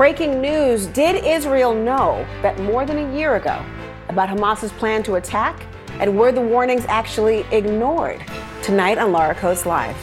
[0.00, 3.62] Breaking news Did Israel know that more than a year ago
[4.08, 5.66] about Hamas's plan to attack?
[5.98, 8.24] And were the warnings actually ignored?
[8.62, 9.94] Tonight on Laura Coates Live.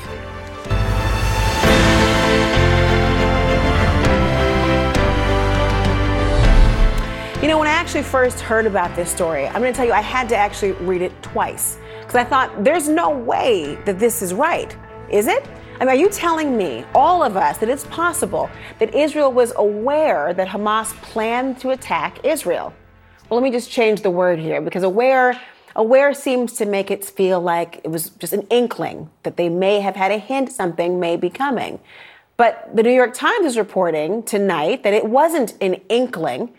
[7.41, 9.93] You know, when I actually first heard about this story, I'm going to tell you,
[9.93, 14.21] I had to actually read it twice because I thought, there's no way that this
[14.21, 14.77] is right.
[15.09, 15.43] Is it?
[15.79, 18.49] I mean, are you telling me, all of us, that it's possible
[18.79, 22.73] that Israel was aware that Hamas planned to attack Israel?
[23.29, 25.39] Well, let me just change the word here because aware
[25.75, 29.79] aware seems to make it feel like it was just an inkling that they may
[29.79, 31.79] have had a hint something may be coming.
[32.35, 36.51] But the New York Times is reporting tonight that it wasn't an inkling.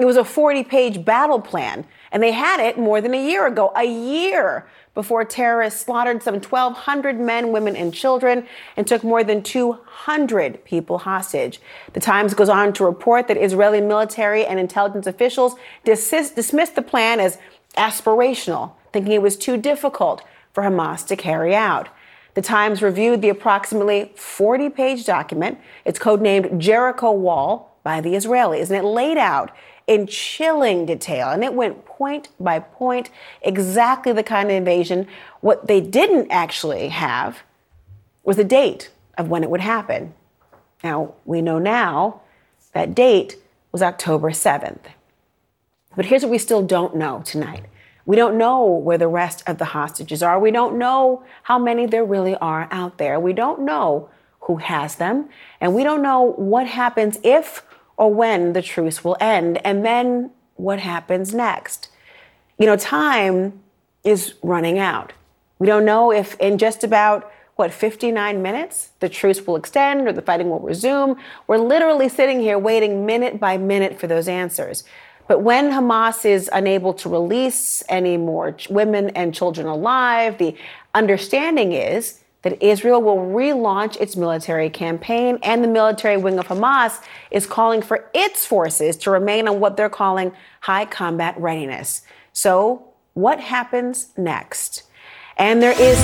[0.00, 3.46] It was a 40 page battle plan, and they had it more than a year
[3.46, 9.24] ago, a year before terrorists slaughtered some 1,200 men, women, and children and took more
[9.24, 11.60] than 200 people hostage.
[11.92, 16.82] The Times goes on to report that Israeli military and intelligence officials dismissed, dismissed the
[16.82, 17.38] plan as
[17.76, 21.88] aspirational, thinking it was too difficult for Hamas to carry out.
[22.34, 25.58] The Times reviewed the approximately 40 page document.
[25.84, 29.50] It's codenamed Jericho Wall by the Israelis, and it laid out
[29.86, 31.28] in chilling detail.
[31.28, 33.10] And it went point by point,
[33.42, 35.06] exactly the kind of invasion.
[35.40, 37.42] What they didn't actually have
[38.22, 40.14] was a date of when it would happen.
[40.82, 42.22] Now, we know now
[42.72, 43.36] that date
[43.72, 44.84] was October 7th.
[45.96, 47.64] But here's what we still don't know tonight.
[48.06, 50.38] We don't know where the rest of the hostages are.
[50.38, 53.18] We don't know how many there really are out there.
[53.18, 55.28] We don't know who has them.
[55.60, 57.62] And we don't know what happens if
[57.96, 61.88] or when the truce will end, and then what happens next.
[62.58, 63.60] You know, time
[64.04, 65.12] is running out.
[65.58, 70.12] We don't know if in just about what 59 minutes the truce will extend or
[70.12, 71.16] the fighting will resume.
[71.46, 74.84] We're literally sitting here waiting minute by minute for those answers.
[75.26, 80.56] But when Hamas is unable to release any more women and children alive, the
[80.94, 87.02] understanding is that Israel will relaunch its military campaign, and the military wing of Hamas
[87.30, 92.02] is calling for its forces to remain on what they're calling high combat readiness.
[92.32, 94.84] So, what happens next?
[95.36, 95.98] And there is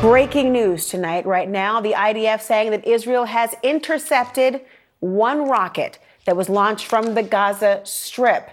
[0.00, 1.80] breaking news tonight, right now.
[1.80, 4.60] The IDF saying that Israel has intercepted
[5.00, 8.50] one rocket that was launched from the Gaza Strip.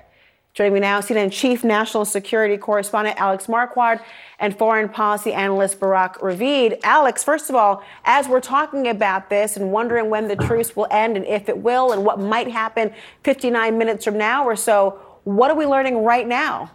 [0.55, 4.01] Joining me now, CNN Chief National Security Correspondent Alex Marquardt
[4.39, 6.79] and Foreign Policy Analyst Barak Ravid.
[6.81, 10.87] Alex, first of all, as we're talking about this and wondering when the truce will
[10.89, 12.93] end and if it will and what might happen
[13.25, 16.71] 59 minutes from now or so, what are we learning right now?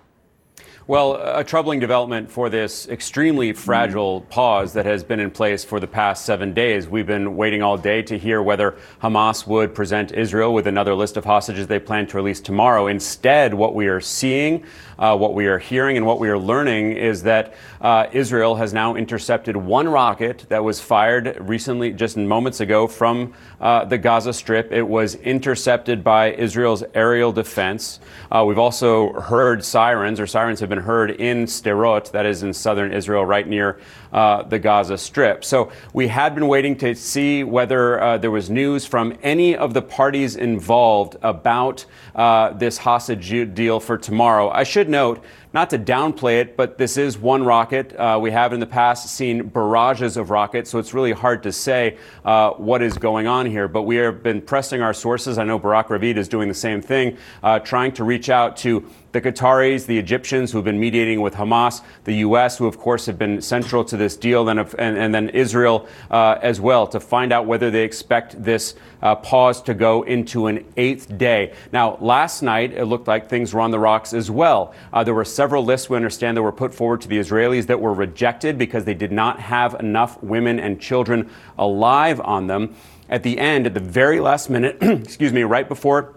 [0.91, 4.29] Well, a troubling development for this extremely fragile mm.
[4.29, 6.89] pause that has been in place for the past seven days.
[6.89, 11.17] We've been waiting all day to hear whether Hamas would present Israel with another list
[11.17, 12.89] of hostages they plan to release tomorrow.
[12.89, 14.65] Instead, what we are seeing,
[15.01, 18.73] uh, what we are hearing, and what we are learning is that uh, Israel has
[18.73, 24.33] now intercepted one rocket that was fired recently, just moments ago, from uh, the Gaza
[24.33, 24.71] Strip.
[24.71, 27.99] It was intercepted by Israel's aerial defense.
[28.31, 32.53] Uh, we've also heard sirens, or sirens have been heard in Sderot, that is in
[32.53, 33.81] southern Israel, right near
[34.13, 35.45] uh, the Gaza Strip.
[35.45, 39.75] So we had been waiting to see whether uh, there was news from any of
[39.75, 41.85] the parties involved about
[42.15, 44.51] uh, this hostage deal for tomorrow.
[44.51, 45.23] I should note
[45.53, 47.95] not to downplay it, but this is one rocket.
[47.97, 51.53] Uh, we have in the past seen barrages of rockets, so it's really hard to
[51.53, 53.67] say uh, what is going on here.
[53.67, 55.39] But we have been pressing our sources.
[55.39, 58.89] I know Barak Ravid is doing the same thing, uh, trying to reach out to
[59.13, 63.07] the Qataris, the Egyptians who have been mediating with Hamas, the U.S., who of course
[63.07, 67.01] have been central to this deal, and, and, and then Israel uh, as well, to
[67.01, 71.53] find out whether they expect this uh, pause to go into an eighth day.
[71.73, 74.75] Now, last night it looked like things were on the rocks as well.
[74.93, 77.81] Uh, there were several lists we understand that were put forward to the Israelis that
[77.81, 82.75] were rejected because they did not have enough women and children alive on them.
[83.09, 86.15] At the end, at the very last minute, excuse me, right before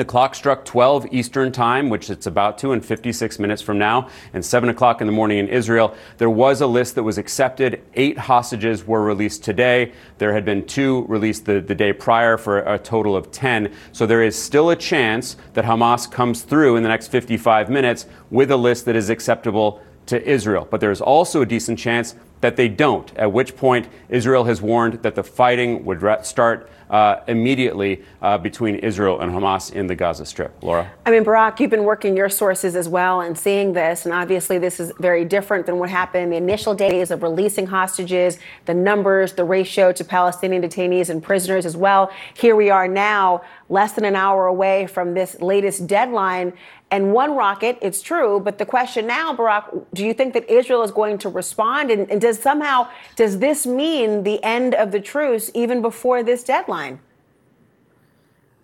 [0.00, 4.08] the clock struck 12 Eastern Time, which it's about to in 56 minutes from now,
[4.32, 5.94] and 7 o'clock in the morning in Israel.
[6.18, 7.82] There was a list that was accepted.
[7.94, 9.92] Eight hostages were released today.
[10.18, 13.72] There had been two released the, the day prior for a total of 10.
[13.92, 18.06] So there is still a chance that Hamas comes through in the next 55 minutes
[18.30, 20.66] with a list that is acceptable to Israel.
[20.70, 25.02] But there's also a decent chance that they don't, at which point Israel has warned
[25.02, 30.26] that the fighting would start uh, immediately uh, between Israel and Hamas in the Gaza
[30.26, 30.52] Strip.
[30.62, 30.90] Laura?
[31.06, 34.58] I mean, Barak, you've been working your sources as well and seeing this, and obviously
[34.58, 38.74] this is very different than what happened in the initial days of releasing hostages, the
[38.74, 42.10] numbers, the ratio to Palestinian detainees and prisoners as well.
[42.34, 46.52] Here we are now, less than an hour away from this latest deadline.
[46.90, 49.64] And one rocket, it's true, but the question now, Barak,
[49.94, 51.90] do you think that Israel is going to respond?
[51.90, 56.44] And, and does somehow, does this mean the end of the truce even before this
[56.44, 56.73] deadline?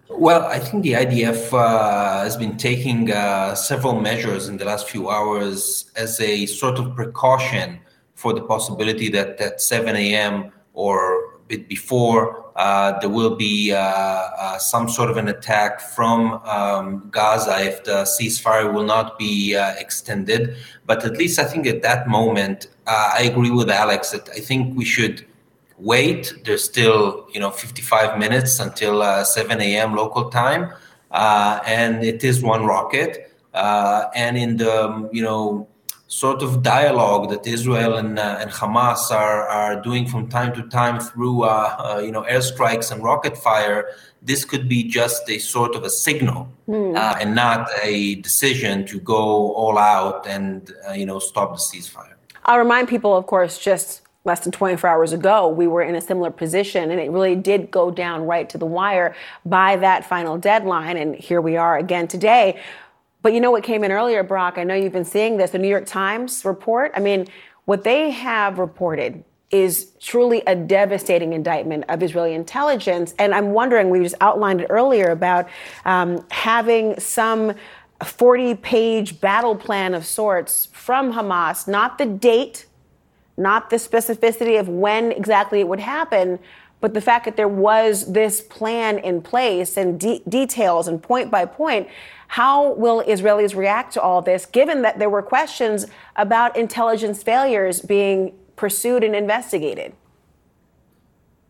[0.08, 4.88] Well, I think the IDF uh, has been taking uh, several measures in the last
[4.90, 7.78] few hours as a sort of precaution
[8.16, 10.52] for the possibility that at 7 a.m.
[10.74, 15.80] or a bit before, uh, there will be uh, uh, some sort of an attack
[15.80, 20.56] from um, Gaza if the ceasefire will not be uh, extended.
[20.86, 24.76] But at least I think at that moment, I agree with Alex that I think
[24.76, 25.24] we should
[25.80, 26.32] wait.
[26.44, 29.94] There's still, you know, 55 minutes until uh, 7 a.m.
[29.94, 30.72] local time,
[31.10, 33.26] uh, and it is one rocket.
[33.52, 35.66] Uh, and in the, you know,
[36.06, 40.62] sort of dialogue that Israel and, uh, and Hamas are, are doing from time to
[40.68, 43.88] time through, uh, uh, you know, airstrikes and rocket fire,
[44.22, 46.96] this could be just a sort of a signal mm.
[47.20, 52.14] and not a decision to go all out and, you know, stop the ceasefire.
[52.44, 56.00] I'll remind people, of course, just less than 24 hours ago, we were in a
[56.00, 59.14] similar position, and it really did go down right to the wire
[59.46, 60.96] by that final deadline.
[60.96, 62.60] And here we are again today.
[63.22, 64.58] But you know what came in earlier, Barak?
[64.58, 65.50] I know you've been seeing this.
[65.50, 66.92] The New York Times report.
[66.94, 67.26] I mean,
[67.64, 73.14] what they have reported is truly a devastating indictment of Israeli intelligence.
[73.18, 75.48] And I'm wondering, we just outlined it earlier about
[75.84, 77.54] um, having some
[78.02, 82.66] 40 page battle plan of sorts from Hamas, not the date
[83.36, 86.38] not the specificity of when exactly it would happen,
[86.80, 91.30] but the fact that there was this plan in place and de- details and point
[91.30, 91.88] by point.
[92.28, 95.86] How will Israelis react to all this, given that there were questions
[96.16, 99.92] about intelligence failures being pursued and investigated?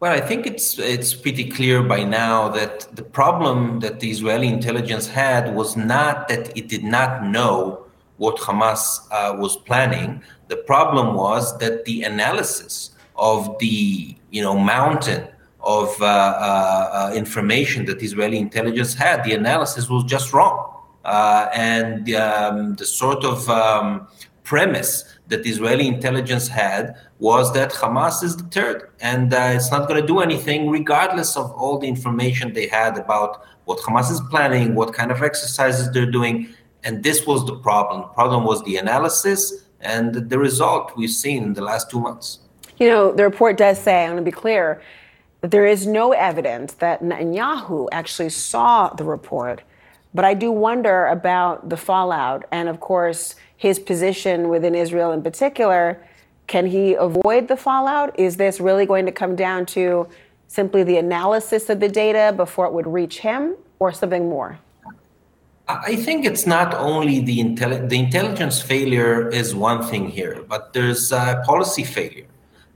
[0.00, 4.48] Well, I think it's it's pretty clear by now that the problem that the Israeli
[4.48, 7.84] intelligence had was not that it did not know
[8.16, 10.22] what Hamas uh, was planning.
[10.50, 15.28] The problem was that the analysis of the you know mountain
[15.60, 20.58] of uh, uh, information that Israeli intelligence had, the analysis was just wrong,
[21.04, 24.08] uh, and um, the sort of um,
[24.42, 30.00] premise that Israeli intelligence had was that Hamas is deterred and uh, it's not going
[30.00, 34.74] to do anything, regardless of all the information they had about what Hamas is planning,
[34.74, 36.48] what kind of exercises they're doing.
[36.82, 38.00] And this was the problem.
[38.00, 42.40] The problem was the analysis and the result we've seen in the last two months.
[42.78, 44.82] You know, the report does say, I want to be clear,
[45.40, 49.62] that there is no evidence that Netanyahu actually saw the report.
[50.12, 55.22] But I do wonder about the fallout and, of course, his position within Israel in
[55.22, 56.04] particular.
[56.46, 58.18] Can he avoid the fallout?
[58.18, 60.08] Is this really going to come down to
[60.48, 64.58] simply the analysis of the data before it would reach him or something more?
[65.84, 70.72] I think it's not only the intelli- the intelligence failure is one thing here, but
[70.72, 71.10] there's
[71.44, 72.26] policy failure.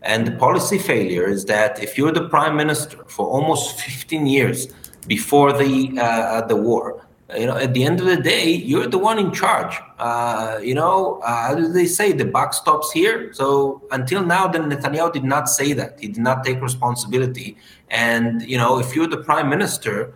[0.05, 4.69] And the policy failure is that if you're the prime minister for almost 15 years
[5.07, 8.99] before the uh, the war, you know, at the end of the day, you're the
[8.99, 9.75] one in charge.
[9.99, 13.33] Uh, you know, uh, they say the buck stops here?
[13.33, 15.99] So until now, then Netanyahu did not say that.
[15.99, 17.57] He did not take responsibility.
[17.89, 20.13] And you know, if you're the prime minister,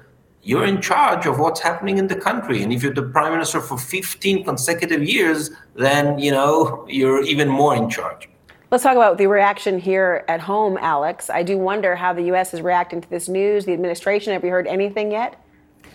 [0.49, 2.62] you're in charge of what's happening in the country.
[2.62, 7.49] And if you're the prime minister for 15 consecutive years, then, you know, you're even
[7.49, 8.31] more in charge.
[8.71, 11.28] Let's talk about the reaction here at home, Alex.
[11.28, 12.55] I do wonder how the U.S.
[12.55, 13.67] is reacting to this news.
[13.67, 15.38] The administration, have you heard anything yet?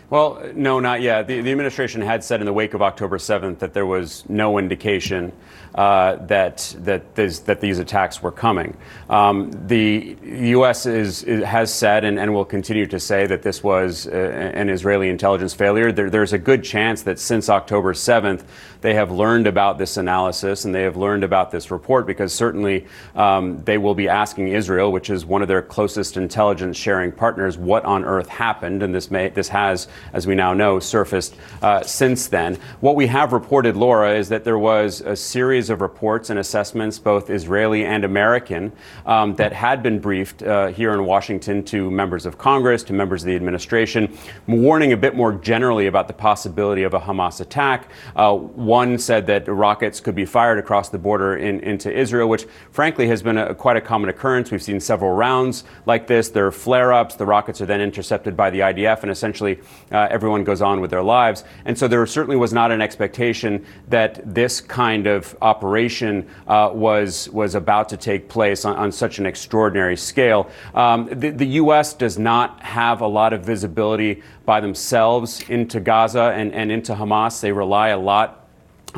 [0.10, 1.28] Well, no, not yet.
[1.28, 4.60] The, the, administration had said in the wake of October 7th that there was no
[4.60, 5.32] indication
[5.76, 8.78] uh, that that, that these attacks were coming.
[9.10, 10.86] Um, the U.S.
[10.86, 14.70] Is, is, has said and, and, will continue to say that this was uh, an
[14.70, 15.92] Israeli intelligence failure.
[15.92, 18.44] There, there's a good chance that since October 7th,
[18.82, 22.86] they have learned about this analysis and they have learned about this report because certainly
[23.16, 27.58] um, they will be asking Israel, which is one of their closest intelligence sharing partners,
[27.58, 28.84] what on earth happened.
[28.84, 32.58] And this may this has as we now know, surfaced uh, since then.
[32.82, 37.00] What we have reported, Laura, is that there was a series of reports and assessments,
[37.00, 38.72] both Israeli and American,
[39.06, 43.24] um, that had been briefed uh, here in Washington to members of Congress, to members
[43.24, 44.18] of the administration,
[44.48, 47.90] warning a bit more generally about the possibility of a Hamas attack.
[48.16, 52.46] Uh, one said that rockets could be fired across the border in, into Israel, which
[52.72, 54.52] frankly has been a, quite a common occurrence.
[54.52, 56.30] We've seen several rounds like this.
[56.30, 57.16] There are flare ups.
[57.16, 59.60] The rockets are then intercepted by the IDF, and essentially
[59.94, 61.44] uh, everyone goes on with their lives.
[61.66, 67.30] And so there certainly was not an expectation that this kind of operation uh, was,
[67.30, 70.50] was about to take place on, on such an extraordinary scale.
[70.74, 71.94] Um, the, the U.S.
[71.94, 77.40] does not have a lot of visibility by themselves into Gaza and, and into Hamas.
[77.40, 78.43] They rely a lot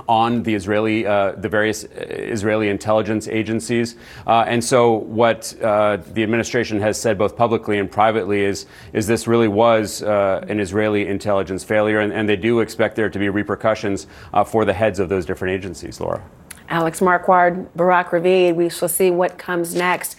[0.08, 3.96] on the Israeli, uh, the various uh, Israeli intelligence agencies,
[4.28, 9.08] uh, and so what uh, the administration has said both publicly and privately is is
[9.08, 13.20] this really was uh, an Israeli intelligence failure, and, and, they do expect there to
[13.20, 16.00] be repercussions uh, for the heads of those different agencies.
[16.00, 16.24] Laura,
[16.70, 20.18] Alex Marquardt, Barak Ravid, we shall see what comes next.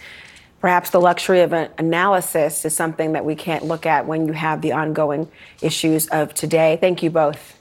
[0.59, 4.33] Perhaps the luxury of an analysis is something that we can't look at when you
[4.33, 5.29] have the ongoing
[5.61, 6.77] issues of today.
[6.81, 7.56] Thank you both.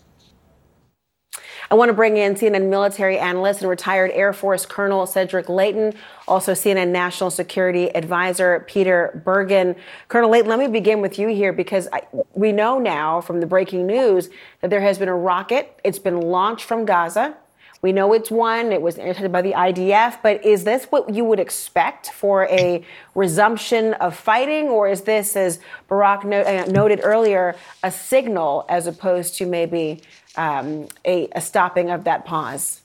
[1.69, 5.95] I want to bring in CNN military analyst and retired Air Force Colonel Cedric Leighton,
[6.29, 9.75] also CNN National Security Advisor Peter Bergen.
[10.07, 12.03] Colonel Leighton, let me begin with you here because I,
[12.35, 14.31] we know now from the breaking news
[14.61, 15.81] that there has been a rocket.
[15.83, 17.37] It's been launched from Gaza.
[17.83, 18.73] We know it's one.
[18.73, 20.19] It was intercepted by the IDF.
[20.23, 25.37] But is this what you would expect for a resumption of fighting, or is this,
[25.37, 30.03] as Barak no- uh, noted earlier, a signal as opposed to maybe
[30.37, 32.83] um, a, a stopping of that pause?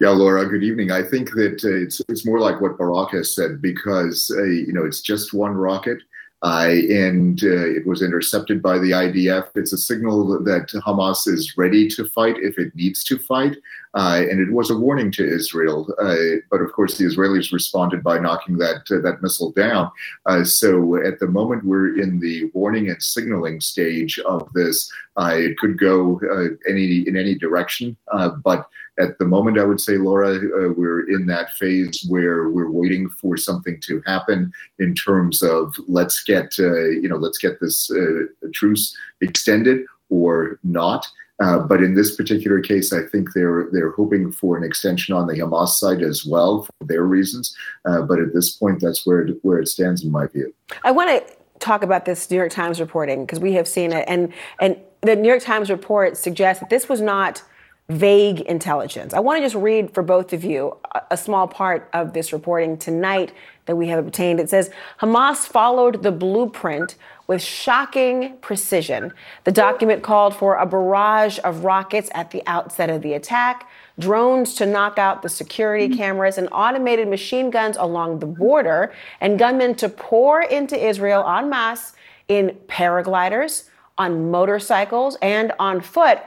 [0.00, 0.90] Yeah, Laura, good evening.
[0.90, 4.72] I think that uh, it's, it's more like what Barak has said because, uh, you
[4.72, 5.98] know, it's just one rocket.
[6.42, 9.48] Uh, and uh, it was intercepted by the IDF.
[9.54, 13.56] It's a signal that Hamas is ready to fight if it needs to fight.
[13.94, 15.88] Uh, and it was a warning to Israel.
[16.00, 19.90] Uh, but of course, the Israelis responded by knocking that uh, that missile down.
[20.26, 24.90] Uh, so at the moment, we're in the warning and signaling stage of this.
[25.18, 26.20] it could go
[26.68, 27.96] any in any direction,
[28.42, 28.66] but
[28.98, 33.08] at the moment, I would say, Laura, uh, we're in that phase where we're waiting
[33.08, 37.90] for something to happen in terms of let's get uh, you know let's get this
[37.90, 41.06] uh, truce extended or not.
[41.42, 45.26] Uh, but in this particular case, I think they're they're hoping for an extension on
[45.26, 47.54] the Hamas side as well for their reasons.
[47.84, 50.54] Uh, but at this point, that's where it, where it stands in my view.
[50.84, 54.04] I want to talk about this New York Times reporting because we have seen it,
[54.06, 57.42] and and the New York Times report suggests that this was not
[57.88, 59.12] vague intelligence.
[59.12, 60.76] I want to just read for both of you
[61.10, 63.32] a, small part of this reporting tonight
[63.66, 64.40] that we have obtained.
[64.40, 69.12] It says Hamas followed the blueprint with shocking precision.
[69.44, 74.54] The document called for a barrage of rockets at the outset of the attack, drones
[74.54, 75.96] to knock out the security mm.
[75.96, 81.48] cameras, and automated machine guns along the border, and gunmen to pour into Israel en
[81.48, 81.94] masse
[82.28, 86.18] in paragliders, on motorcycles, and on foot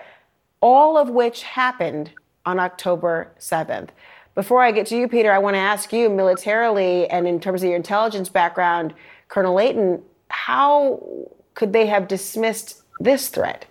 [0.62, 2.12] all of which happened
[2.46, 3.90] on October 7th.
[4.36, 7.64] Before I get to you, Peter, I want to ask you militarily and in terms
[7.64, 8.94] of your intelligence background,
[9.30, 13.66] Colonel Leighton, how could they have dismissed this threat?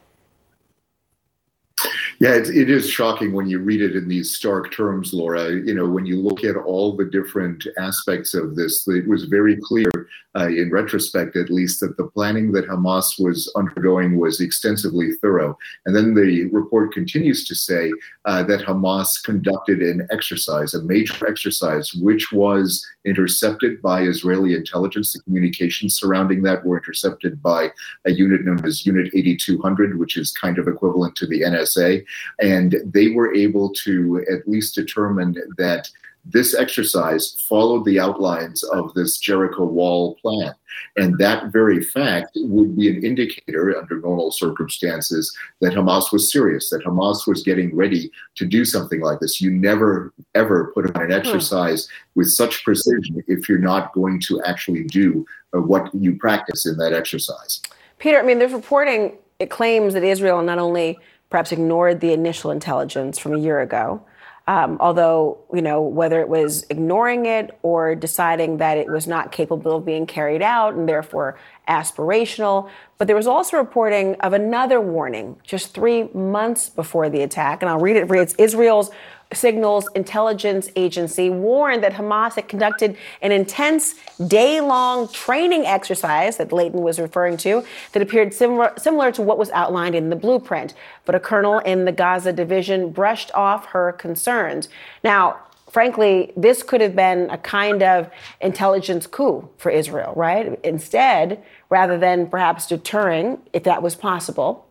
[2.18, 5.50] Yeah, it, it is shocking when you read it in these stark terms, Laura.
[5.52, 9.58] You know, when you look at all the different aspects of this, it was very
[9.62, 9.90] clear,
[10.35, 15.58] uh, in retrospect at least, that the planning that Hamas was undergoing was extensively thorough.
[15.85, 17.92] And then the report continues to say
[18.25, 25.12] uh, that Hamas conducted an exercise, a major exercise, which was intercepted by Israeli intelligence.
[25.12, 27.73] The communications surrounding that were intercepted by
[28.06, 32.06] a unit known as Unit 8200, which is kind of equivalent to the NSA.
[32.41, 35.89] And they were able to at least determine that
[36.29, 40.55] this exercise followed the outlines of this Jericho Wall plan.
[40.97, 46.69] And that very fact would be an indicator under normal circumstances that Hamas was serious,
[46.71, 49.41] that Hamas was getting ready to do something like this.
[49.41, 54.43] You never, ever put on an exercise with such precision if you're not going to
[54.43, 55.25] actually do
[55.57, 57.63] uh, what you practice in that exercise.
[57.99, 60.99] Peter, I mean, there's reporting, it claims that Israel not only
[61.30, 64.02] perhaps ignored the initial intelligence from a year ago.
[64.49, 69.33] Um, although, you know, whether it was ignoring it or deciding that it was not
[69.33, 72.71] capable of being carried out and therefore aspirational.
[72.97, 77.61] But there was also reporting of another warning just three months before the attack.
[77.61, 78.09] And I'll read it.
[78.09, 78.90] It's Israel's
[79.37, 83.95] Signals intelligence agency warned that Hamas had conducted an intense
[84.26, 89.38] day long training exercise that Leighton was referring to that appeared similar, similar to what
[89.38, 90.75] was outlined in the blueprint.
[91.05, 94.69] But a colonel in the Gaza division brushed off her concerns.
[95.05, 95.38] Now,
[95.71, 100.59] frankly, this could have been a kind of intelligence coup for Israel, right?
[100.64, 104.66] Instead, rather than perhaps deterring, if that was possible,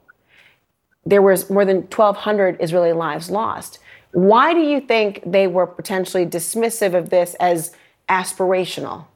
[1.05, 3.79] there was more than 1,200 Israeli lives lost.
[4.15, 7.73] Why do you think they were potentially dismissive of this as
[8.07, 9.07] aspirational?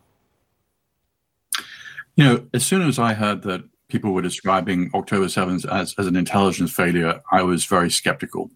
[2.18, 6.06] You know, as soon as I heard that people were describing October 7th as, as
[6.06, 8.52] an intelligence failure, I was very skeptical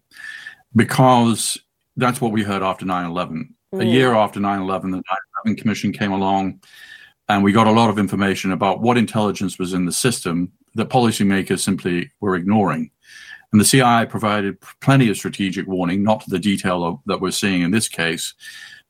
[0.76, 1.58] because
[1.96, 3.54] that's what we heard after 9 11.
[3.74, 3.80] Mm.
[3.80, 5.04] A year after 9 11, the 9
[5.46, 6.60] 11 Commission came along,
[7.30, 10.90] and we got a lot of information about what intelligence was in the system that
[10.90, 12.90] policymakers simply were ignoring.
[13.54, 17.30] And the CIA provided plenty of strategic warning, not to the detail of, that we're
[17.30, 18.34] seeing in this case,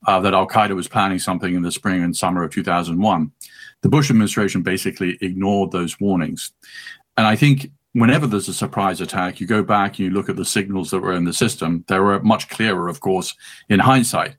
[0.06, 3.30] uh, that Al Qaeda was planning something in the spring and summer of 2001.
[3.82, 6.50] The Bush administration basically ignored those warnings.
[7.18, 10.36] And I think whenever there's a surprise attack, you go back and you look at
[10.36, 11.84] the signals that were in the system.
[11.88, 13.34] They were much clearer, of course,
[13.68, 14.34] in hindsight.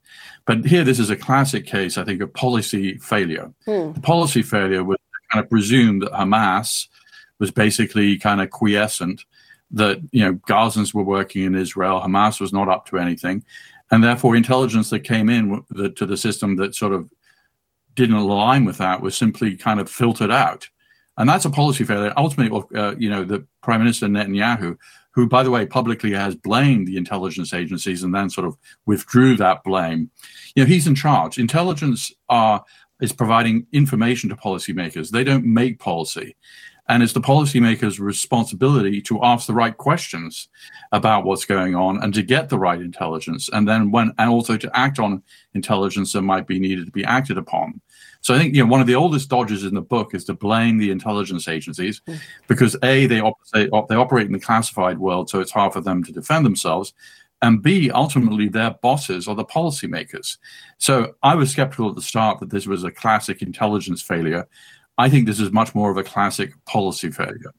[0.47, 3.53] But here, this is a classic case, I think, of policy failure.
[3.65, 3.91] Hmm.
[3.91, 4.97] The policy failure was
[5.31, 6.87] kind of presumed that Hamas
[7.37, 9.23] was basically kind of quiescent,
[9.71, 13.43] that you know Gazans were working in Israel, Hamas was not up to anything,
[13.91, 15.63] and therefore intelligence that came in
[15.95, 17.09] to the system that sort of
[17.95, 20.69] didn't align with that was simply kind of filtered out.
[21.17, 22.13] And that's a policy failure.
[22.17, 24.77] Ultimately, uh, you know, the Prime Minister Netanyahu,
[25.11, 29.37] who, by the way, publicly has blamed the intelligence agencies and then sort of withdrew
[29.37, 30.11] that blame,
[30.55, 31.37] you know, he's in charge.
[31.37, 32.63] Intelligence are,
[32.99, 35.09] is providing information to policymakers.
[35.09, 36.35] They don't make policy.
[36.87, 40.49] And it's the policymakers' responsibility to ask the right questions
[40.91, 43.49] about what's going on and to get the right intelligence.
[43.51, 45.23] And then when, and also to act on
[45.55, 47.81] intelligence that might be needed to be acted upon.
[48.25, 50.33] So I think you know one of the oldest dodges in the book is to
[50.33, 52.19] blame the intelligence agencies mm.
[52.47, 55.73] because a they, op- they, op- they operate in the classified world, so it's hard
[55.73, 56.91] for them to defend themselves,
[57.43, 60.37] and b ultimately their bosses are the policymakers.
[60.79, 64.47] So I was skeptical at the start that this was a classic intelligence failure.
[64.97, 67.53] I think this is much more of a classic policy failure.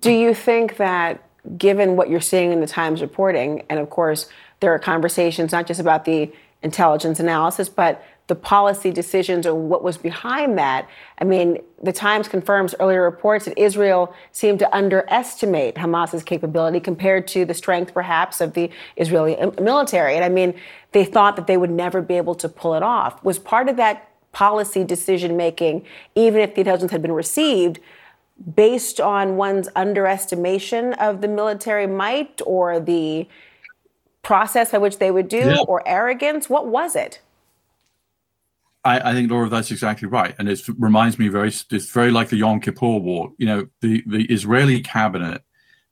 [0.00, 1.22] Do you think that,
[1.56, 4.28] given what you're seeing in the Times reporting, and of course
[4.60, 9.84] there are conversations not just about the intelligence analysis, but the policy decisions or what
[9.84, 10.88] was behind that.
[11.20, 17.28] I mean, the Times confirms earlier reports that Israel seemed to underestimate Hamas's capability compared
[17.28, 20.16] to the strength, perhaps, of the Israeli military.
[20.16, 20.54] And I mean,
[20.90, 23.22] they thought that they would never be able to pull it off.
[23.22, 25.82] Was part of that policy decision making,
[26.14, 27.80] even if the intelligence had been received,
[28.54, 33.26] based on one's underestimation of the military might or the
[34.22, 35.64] process by which they would do yeah.
[35.66, 36.50] or arrogance?
[36.50, 37.22] What was it?
[38.84, 41.48] I, I, think Laura, that's exactly right, and it reminds me very.
[41.48, 43.32] It's very like the Yom Kippur War.
[43.38, 45.42] You know, the the Israeli cabinet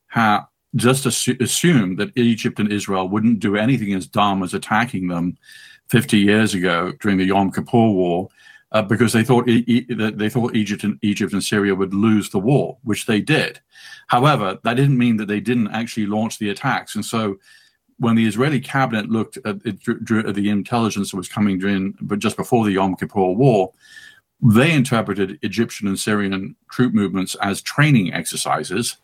[0.08, 0.42] had
[0.76, 5.38] just assu- assumed that Egypt and Israel wouldn't do anything as dumb as attacking them
[5.88, 8.28] 50 years ago during the Yom Kippur War,
[8.72, 12.30] uh, because they thought e- e- they thought Egypt and Egypt and Syria would lose
[12.30, 13.60] the war, which they did.
[14.08, 17.38] However, that didn't mean that they didn't actually launch the attacks, and so
[17.98, 22.36] when the Israeli cabinet looked at, at the intelligence that was coming in, but just
[22.36, 23.72] before the Yom Kippur War,
[24.42, 28.96] they interpreted Egyptian and Syrian troop movements as training exercises,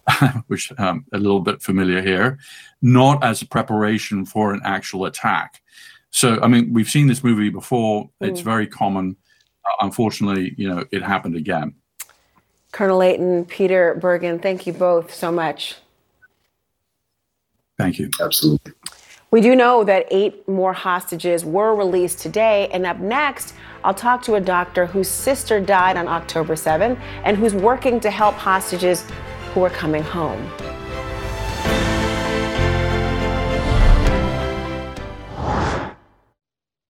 [0.46, 2.38] which um, a little bit familiar here,
[2.80, 5.62] not as preparation for an actual attack.
[6.10, 8.04] So, I mean, we've seen this movie before.
[8.22, 8.28] Mm.
[8.28, 9.16] It's very common.
[9.64, 11.74] Uh, unfortunately, you know, it happened again.
[12.72, 15.76] Colonel Leighton, Peter Bergen, thank you both so much.
[17.78, 18.10] Thank you.
[18.20, 18.72] Absolutely.
[19.30, 22.68] We do know that eight more hostages were released today.
[22.72, 27.36] And up next, I'll talk to a doctor whose sister died on October 7 and
[27.36, 29.04] who's working to help hostages
[29.52, 30.50] who are coming home.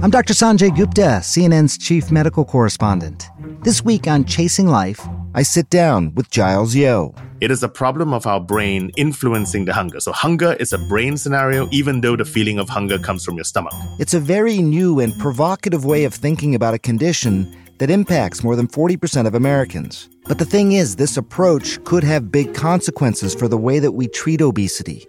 [0.00, 0.32] I'm Dr.
[0.32, 3.28] Sanjay Gupta, CNN's chief medical correspondent.
[3.62, 5.00] This week on Chasing Life,
[5.34, 7.14] I sit down with Giles Yeo.
[7.40, 9.98] It is a problem of our brain influencing the hunger.
[9.98, 13.44] So, hunger is a brain scenario, even though the feeling of hunger comes from your
[13.44, 13.72] stomach.
[13.98, 18.54] It's a very new and provocative way of thinking about a condition that impacts more
[18.54, 20.08] than 40% of Americans.
[20.26, 24.06] But the thing is, this approach could have big consequences for the way that we
[24.06, 25.06] treat obesity.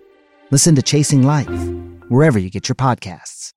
[0.49, 1.69] Listen to Chasing Life,
[2.09, 3.53] wherever you get your podcasts.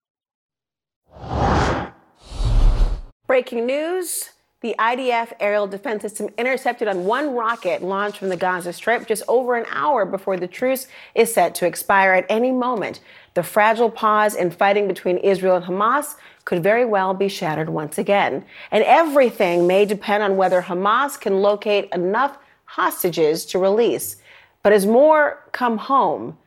[3.26, 4.30] Breaking news.
[4.60, 9.24] The IDF aerial defense system intercepted on one rocket launched from the Gaza Strip just
[9.26, 13.00] over an hour before the truce is set to expire at any moment.
[13.34, 17.98] The fragile pause in fighting between Israel and Hamas could very well be shattered once
[17.98, 18.44] again.
[18.70, 24.16] And everything may depend on whether Hamas can locate enough hostages to release.
[24.62, 26.38] But as more come home,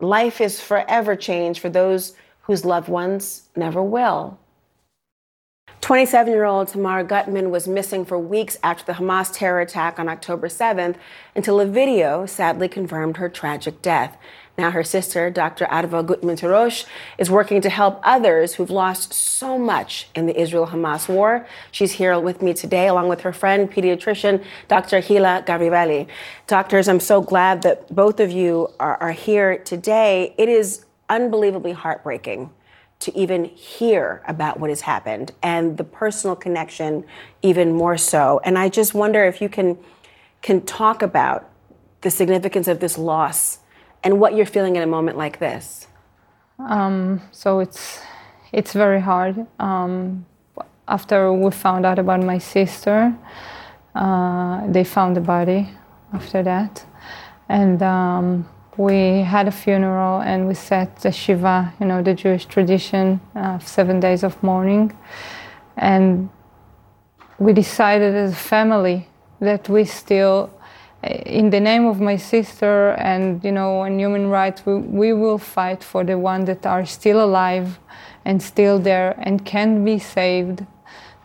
[0.00, 4.38] life is forever changed for those whose loved ones never will.
[5.82, 10.08] 27 year old Tamar Gutman was missing for weeks after the Hamas terror attack on
[10.08, 10.94] October 7th
[11.34, 14.16] until a video sadly confirmed her tragic death.
[14.56, 15.64] Now, her sister, Dr.
[15.66, 16.84] Adva Gutman Tirosh,
[17.18, 21.48] is working to help others who've lost so much in the Israel Hamas war.
[21.72, 24.98] She's here with me today, along with her friend, pediatrician, Dr.
[24.98, 26.06] Hila Garibaldi.
[26.46, 30.32] Doctors, I'm so glad that both of you are, are here today.
[30.38, 32.50] It is unbelievably heartbreaking
[33.04, 37.04] to even hear about what has happened and the personal connection
[37.42, 38.40] even more so.
[38.44, 39.78] And I just wonder if you can
[40.42, 41.48] can talk about
[42.00, 43.60] the significance of this loss
[44.02, 45.86] and what you're feeling in a moment like this.
[46.58, 48.00] Um, so it's
[48.52, 49.46] it's very hard.
[49.58, 50.26] Um,
[50.86, 53.14] after we found out about my sister,
[53.94, 55.70] uh, they found the body
[56.12, 56.84] after that,
[57.48, 62.46] and um, we had a funeral and we set the Shiva, you know, the Jewish
[62.46, 64.96] tradition of seven days of mourning.
[65.76, 66.30] And
[67.38, 69.08] we decided as a family
[69.40, 70.50] that we still,
[71.02, 75.38] in the name of my sister and, you know, and human rights, we, we will
[75.38, 77.78] fight for the ones that are still alive
[78.24, 80.64] and still there and can be saved.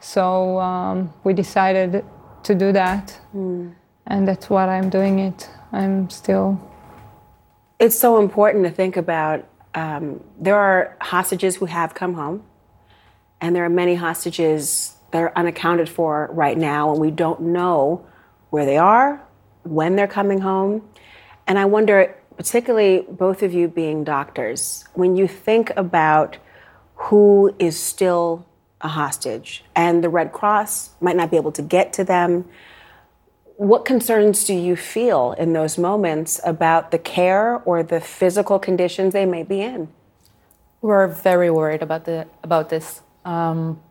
[0.01, 2.03] So um, we decided
[2.43, 3.19] to do that.
[3.36, 3.73] Mm.
[4.07, 5.49] And that's what I'm doing it.
[5.71, 6.60] I'm still
[7.79, 9.47] it's so important to think about.
[9.73, 12.43] Um, there are hostages who have come home,
[13.39, 18.05] and there are many hostages that are unaccounted for right now, and we don't know
[18.49, 19.21] where they are,
[19.63, 20.87] when they're coming home.
[21.45, 26.37] And I wonder, particularly both of you being doctors, when you think about
[26.95, 28.45] who is still
[28.81, 32.45] a hostage, and the Red Cross might not be able to get to them
[33.57, 39.13] what concerns do you feel in those moments about the care or the physical conditions
[39.13, 39.87] they may be in?
[40.81, 43.01] We're very worried about the about this.
[43.25, 43.81] Um,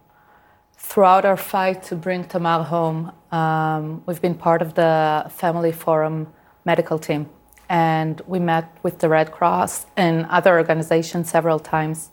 [0.78, 6.32] throughout our fight to bring Tamar home, um, we've been part of the Family Forum
[6.64, 7.28] medical team,
[7.68, 12.10] and we met with the Red Cross and other organizations several times.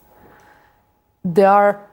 [1.24, 1.88] There are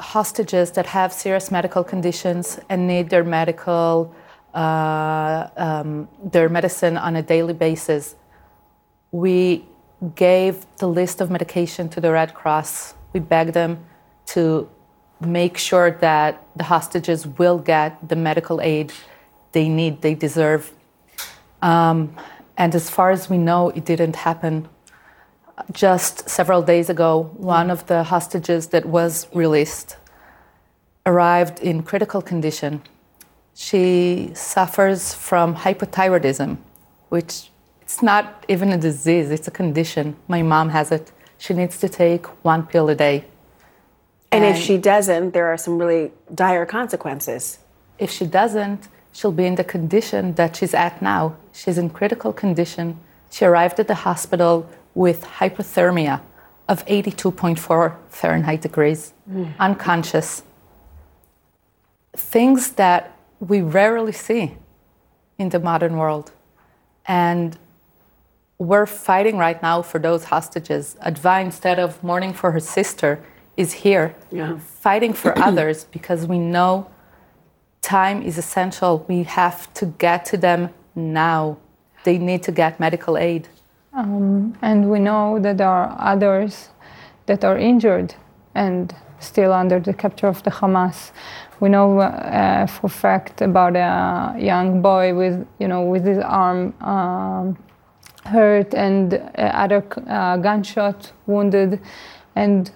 [0.00, 4.12] hostages that have serious medical conditions and need their medical
[4.56, 8.16] uh, um, their medicine on a daily basis.
[9.12, 9.66] We
[10.14, 12.94] gave the list of medication to the Red Cross.
[13.12, 13.84] We begged them
[14.26, 14.68] to
[15.20, 18.92] make sure that the hostages will get the medical aid
[19.52, 20.72] they need, they deserve.
[21.62, 22.16] Um,
[22.56, 24.68] and as far as we know, it didn't happen.
[25.72, 29.96] Just several days ago, one of the hostages that was released
[31.06, 32.82] arrived in critical condition
[33.56, 36.58] she suffers from hypothyroidism,
[37.08, 40.14] which it's not even a disease, it's a condition.
[40.28, 41.10] My mom has it.
[41.38, 43.24] She needs to take one pill a day.
[44.30, 47.58] And, and if she doesn't, there are some really dire consequences.
[47.98, 51.36] If she doesn't, she'll be in the condition that she's at now.
[51.54, 53.00] She's in critical condition.
[53.30, 56.20] She arrived at the hospital with hypothermia
[56.68, 59.54] of 82.4 Fahrenheit degrees, mm.
[59.58, 60.42] unconscious.
[62.14, 64.56] Things that we rarely see
[65.38, 66.32] in the modern world.
[67.06, 67.58] And
[68.58, 70.96] we're fighting right now for those hostages.
[71.04, 73.22] Adva, instead of mourning for her sister,
[73.56, 74.58] is here yeah.
[74.58, 76.90] fighting for others because we know
[77.82, 79.04] time is essential.
[79.08, 81.58] We have to get to them now.
[82.04, 83.48] They need to get medical aid.
[83.92, 86.70] Um, and we know that there are others
[87.26, 88.14] that are injured
[88.54, 91.12] and still under the capture of the Hamas.
[91.60, 96.74] We know uh, for fact about a young boy with, you know, with his arm
[96.80, 97.56] um,
[98.24, 101.80] hurt and uh, other uh, gunshot wounded,
[102.34, 102.70] and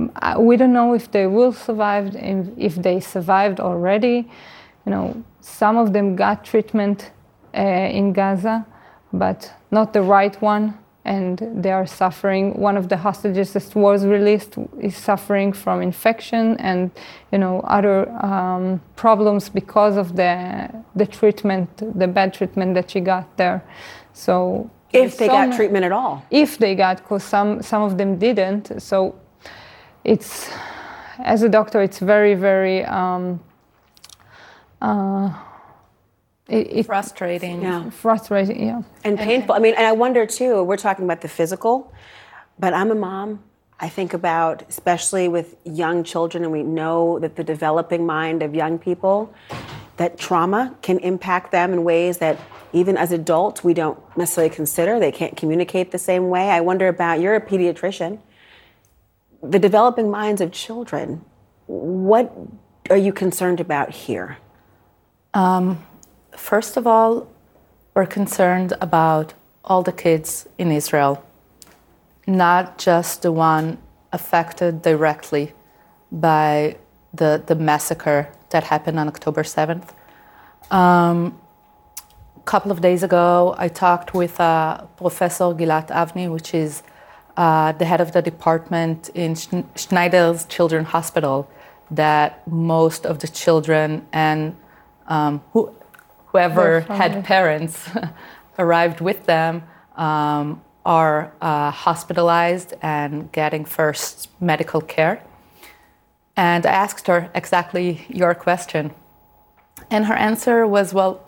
[0.00, 2.16] Um, we don't know if they will survive,
[2.56, 4.24] if they survived already.
[4.86, 7.12] You know, some of them got treatment
[7.54, 8.64] uh, in Gaza,
[9.12, 10.72] but not the right one,
[11.04, 12.54] and they are suffering.
[12.60, 16.90] One of the hostages that was released is suffering from infection and,
[17.32, 23.00] you know, other um, problems because of the the treatment, the bad treatment that she
[23.00, 23.62] got there.
[24.12, 27.96] So if they some, got treatment at all, if they got, because some some of
[27.96, 28.82] them didn't.
[28.82, 29.14] So
[30.04, 30.50] it's
[31.18, 32.84] as a doctor, it's very very.
[32.84, 33.40] Um,
[34.82, 35.32] uh,
[36.50, 37.62] it, it, frustrating.
[37.62, 37.90] Yeah.
[37.90, 38.82] Frustrating, yeah.
[39.04, 39.54] And painful.
[39.54, 41.92] I mean, and I wonder too, we're talking about the physical,
[42.58, 43.44] but I'm a mom.
[43.78, 48.54] I think about, especially with young children, and we know that the developing mind of
[48.54, 49.32] young people,
[49.96, 52.38] that trauma can impact them in ways that
[52.72, 54.98] even as adults we don't necessarily consider.
[55.00, 56.50] They can't communicate the same way.
[56.50, 58.20] I wonder about, you're a pediatrician,
[59.42, 61.24] the developing minds of children.
[61.66, 62.32] What
[62.88, 64.38] are you concerned about here?
[65.34, 65.84] Um,
[66.36, 67.28] First of all,
[67.94, 71.24] we're concerned about all the kids in Israel,
[72.26, 73.78] not just the one
[74.12, 75.52] affected directly
[76.10, 76.76] by
[77.12, 79.90] the, the massacre that happened on October 7th.
[80.70, 81.38] Um,
[82.36, 86.82] a couple of days ago, I talked with uh, Professor Gilat Avni, which is
[87.36, 91.50] uh, the head of the department in Schneider's Children's Hospital,
[91.90, 94.56] that most of the children and
[95.08, 95.74] um, who
[96.32, 97.88] whoever had parents
[98.58, 99.62] arrived with them
[99.96, 105.22] um, are uh, hospitalized and getting first medical care.
[106.36, 108.92] And I asked her exactly your question.
[109.90, 111.24] And her answer was well,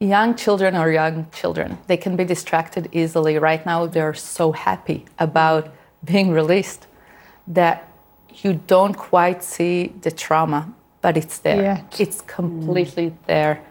[0.00, 1.78] young children are young children.
[1.86, 3.38] They can be distracted easily.
[3.38, 5.72] Right now, they're so happy about
[6.04, 6.86] being released
[7.46, 7.88] that
[8.42, 10.72] you don't quite see the trauma
[11.04, 11.84] but it's there.
[11.98, 13.26] It's completely mm.
[13.26, 13.62] there.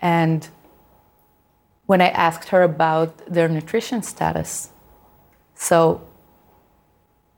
[0.00, 0.48] And
[1.86, 4.70] when I asked her about their nutrition status,
[5.56, 6.00] so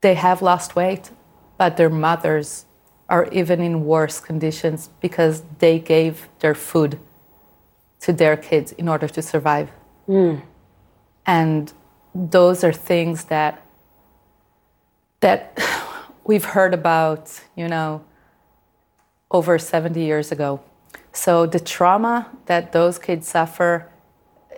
[0.03, 1.11] they have lost weight,
[1.57, 2.66] but their mothers
[3.09, 6.99] are even in worse conditions because they gave their food
[8.01, 9.71] to their kids in order to survive.
[10.07, 10.42] Mm.
[11.25, 11.73] And
[12.14, 13.62] those are things that
[15.21, 15.59] that
[16.27, 18.03] we've heard about, you know,
[19.33, 20.61] over 70 years ago.
[21.12, 23.88] So the trauma that those kids suffer,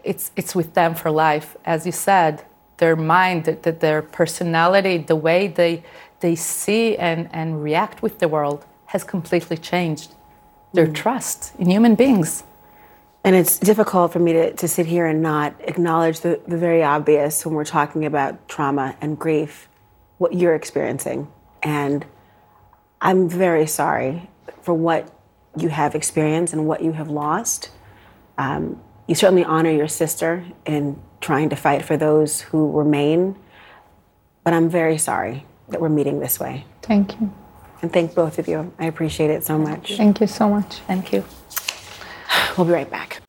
[0.03, 1.57] it's, it's with them for life.
[1.65, 2.45] As you said,
[2.79, 5.85] their mind, the, their personality, the way they,
[6.21, 10.15] they see and, and react with the world has completely changed.
[10.73, 10.95] Their mm.
[10.95, 12.43] trust in human beings.
[13.23, 16.83] And it's difficult for me to, to sit here and not acknowledge the, the very
[16.83, 19.69] obvious when we're talking about trauma and grief,
[20.19, 21.29] what you're experiencing.
[21.63, 22.05] And
[23.01, 24.29] I'm very sorry
[24.64, 25.11] for what
[25.57, 27.70] you have experienced and what you have lost.
[28.38, 33.37] Um, you certainly honor your sister in trying to fight for those who remain.
[34.42, 36.64] But I'm very sorry that we're meeting this way.
[36.83, 37.33] Thank you.
[37.83, 38.72] And thank both of you.
[38.79, 39.96] I appreciate it so much.
[39.96, 40.81] Thank you so much.
[40.81, 41.24] Thank you.
[42.57, 43.24] We'll be right back.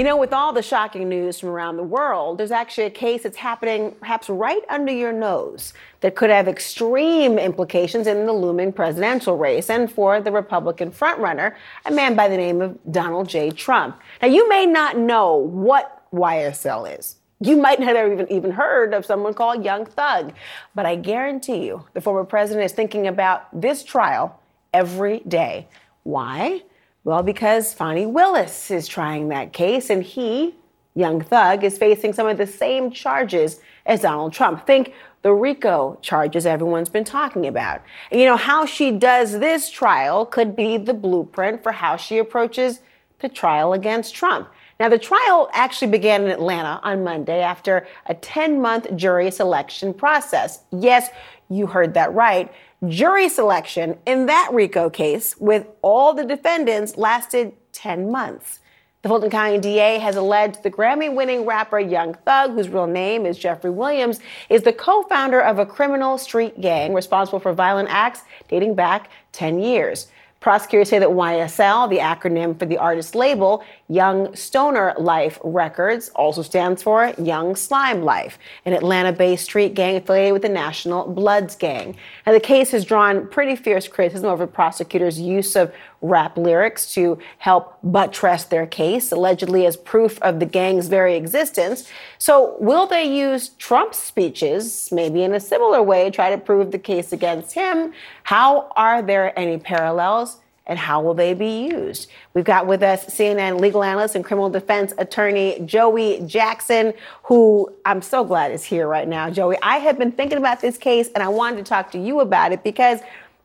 [0.00, 3.24] You know, with all the shocking news from around the world, there's actually a case
[3.24, 8.72] that's happening perhaps right under your nose that could have extreme implications in the looming
[8.72, 13.50] presidential race and for the Republican frontrunner, a man by the name of Donald J.
[13.50, 14.00] Trump.
[14.22, 17.16] Now, you may not know what YSL is.
[17.40, 20.32] You might not have even, even heard of someone called Young Thug,
[20.74, 24.40] but I guarantee you the former president is thinking about this trial
[24.72, 25.68] every day.
[26.04, 26.62] Why?
[27.02, 30.54] Well, because Fani Willis is trying that case, and he,
[30.94, 34.66] young thug, is facing some of the same charges as Donald Trump.
[34.66, 37.80] Think the RICO charges everyone's been talking about.
[38.10, 42.18] And you know, how she does this trial could be the blueprint for how she
[42.18, 42.80] approaches
[43.20, 44.48] the trial against Trump.
[44.78, 49.92] Now, the trial actually began in Atlanta on Monday after a 10 month jury selection
[49.94, 50.60] process.
[50.70, 51.10] Yes,
[51.50, 52.50] you heard that right
[52.88, 58.60] jury selection in that RICO case with all the defendants lasted 10 months.
[59.02, 63.24] The Fulton County DA has alleged the Grammy winning rapper Young Thug, whose real name
[63.24, 67.88] is Jeffrey Williams, is the co founder of a criminal street gang responsible for violent
[67.90, 70.08] acts dating back 10 years.
[70.40, 76.42] Prosecutors say that YSL, the acronym for the artist label, Young Stoner Life Records, also
[76.42, 81.56] stands for Young Slime Life, an Atlanta based street gang affiliated with the National Bloods
[81.56, 81.96] Gang.
[82.24, 87.18] And the case has drawn pretty fierce criticism over prosecutors' use of rap lyrics to
[87.38, 91.90] help buttress their case, allegedly as proof of the gang's very existence.
[92.18, 96.78] So, will they use Trump's speeches, maybe in a similar way, try to prove the
[96.78, 97.92] case against him?
[98.22, 100.38] How are there any parallels?
[100.70, 102.08] And how will they be used?
[102.32, 108.00] We've got with us CNN legal analyst and criminal defense attorney Joey Jackson, who I'm
[108.00, 109.30] so glad is here right now.
[109.30, 112.20] Joey, I have been thinking about this case and I wanted to talk to you
[112.20, 113.00] about it because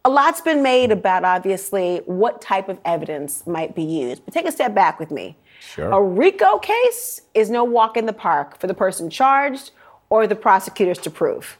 [0.05, 4.23] a lot's been made about obviously what type of evidence might be used.
[4.23, 5.35] But take a step back with me.
[5.59, 5.91] Sure.
[5.91, 9.71] A RICO case is no walk in the park for the person charged
[10.11, 11.57] or the prosecutors to prove.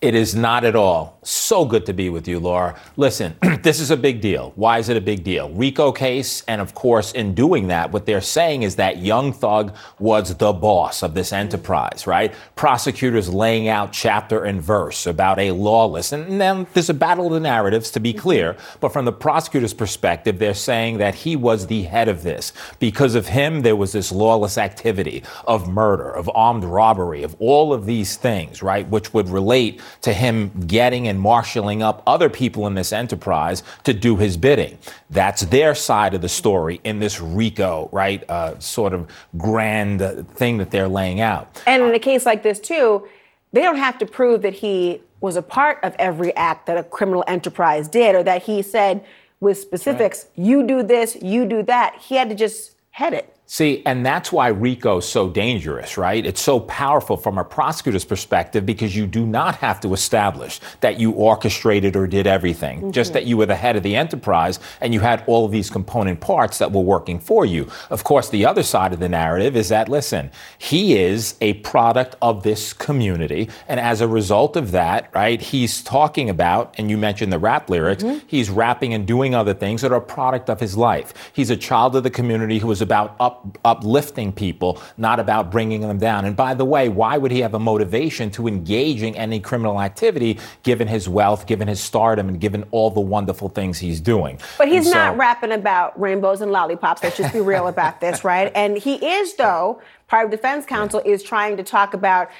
[0.00, 1.18] It is not at all.
[1.22, 2.74] So good to be with you, Laura.
[2.96, 4.54] Listen, this is a big deal.
[4.56, 5.50] Why is it a big deal?
[5.50, 9.76] RICO case, and of course, in doing that, what they're saying is that Young Thug
[9.98, 12.32] was the boss of this enterprise, right?
[12.56, 17.32] Prosecutors laying out chapter and verse about a lawless, and then there's a battle of
[17.34, 21.66] the narratives, to be clear, but from the prosecutor's perspective, they're saying that he was
[21.66, 22.54] the head of this.
[22.78, 27.74] Because of him, there was this lawless activity of murder, of armed robbery, of all
[27.74, 28.88] of these things, right?
[28.88, 33.92] Which would relate to him getting and marshaling up other people in this enterprise to
[33.92, 34.78] do his bidding.
[35.10, 38.28] That's their side of the story in this RICO, right?
[38.28, 40.00] Uh, sort of grand
[40.34, 41.62] thing that they're laying out.
[41.66, 43.08] And in a case like this, too,
[43.52, 46.82] they don't have to prove that he was a part of every act that a
[46.82, 49.04] criminal enterprise did or that he said
[49.40, 50.46] with specifics, right.
[50.46, 51.96] you do this, you do that.
[52.00, 53.36] He had to just head it.
[53.52, 56.24] See, and that's why RICO is so dangerous, right?
[56.24, 61.00] It's so powerful from a prosecutor's perspective because you do not have to establish that
[61.00, 62.90] you orchestrated or did everything, mm-hmm.
[62.92, 65.68] just that you were the head of the enterprise and you had all of these
[65.68, 67.68] component parts that were working for you.
[67.90, 72.14] Of course, the other side of the narrative is that, listen, he is a product
[72.22, 73.48] of this community.
[73.66, 77.68] And as a result of that, right, he's talking about, and you mentioned the rap
[77.68, 78.24] lyrics, mm-hmm.
[78.28, 81.32] he's rapping and doing other things that are a product of his life.
[81.32, 85.82] He's a child of the community who was about up uplifting people, not about bringing
[85.82, 86.24] them down.
[86.24, 89.80] And by the way, why would he have a motivation to engage in any criminal
[89.80, 94.38] activity given his wealth, given his stardom, and given all the wonderful things he's doing?
[94.58, 97.02] But he's so, not rapping about rainbows and lollipops.
[97.02, 98.52] Let's just be real about this, right?
[98.54, 102.30] And he is, though, part of defense counsel is trying to talk about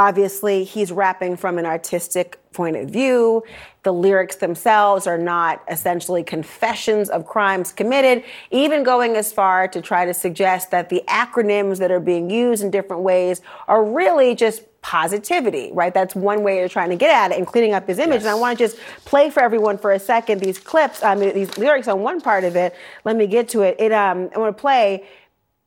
[0.00, 3.44] Obviously, he's rapping from an artistic point of view.
[3.82, 9.80] The lyrics themselves are not essentially confessions of crimes committed, even going as far to
[9.80, 14.34] try to suggest that the acronyms that are being used in different ways are really
[14.34, 15.92] just positivity, right?
[15.92, 18.22] That's one way you're trying to get at it and cleaning up his image.
[18.22, 18.22] Yes.
[18.24, 21.34] And I want to just play for everyone for a second these clips, I mean,
[21.34, 22.74] these lyrics on one part of it.
[23.04, 23.76] Let me get to it.
[23.78, 25.06] It um, I want to play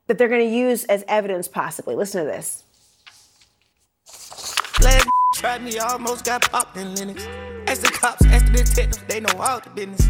[0.08, 1.95] that they're going to use as evidence possibly.
[1.95, 2.63] Listen to this.
[4.82, 7.26] Last tried me, almost got popped in Lenox.
[7.73, 10.07] Ask the cops, ask the detectives, they know all the business.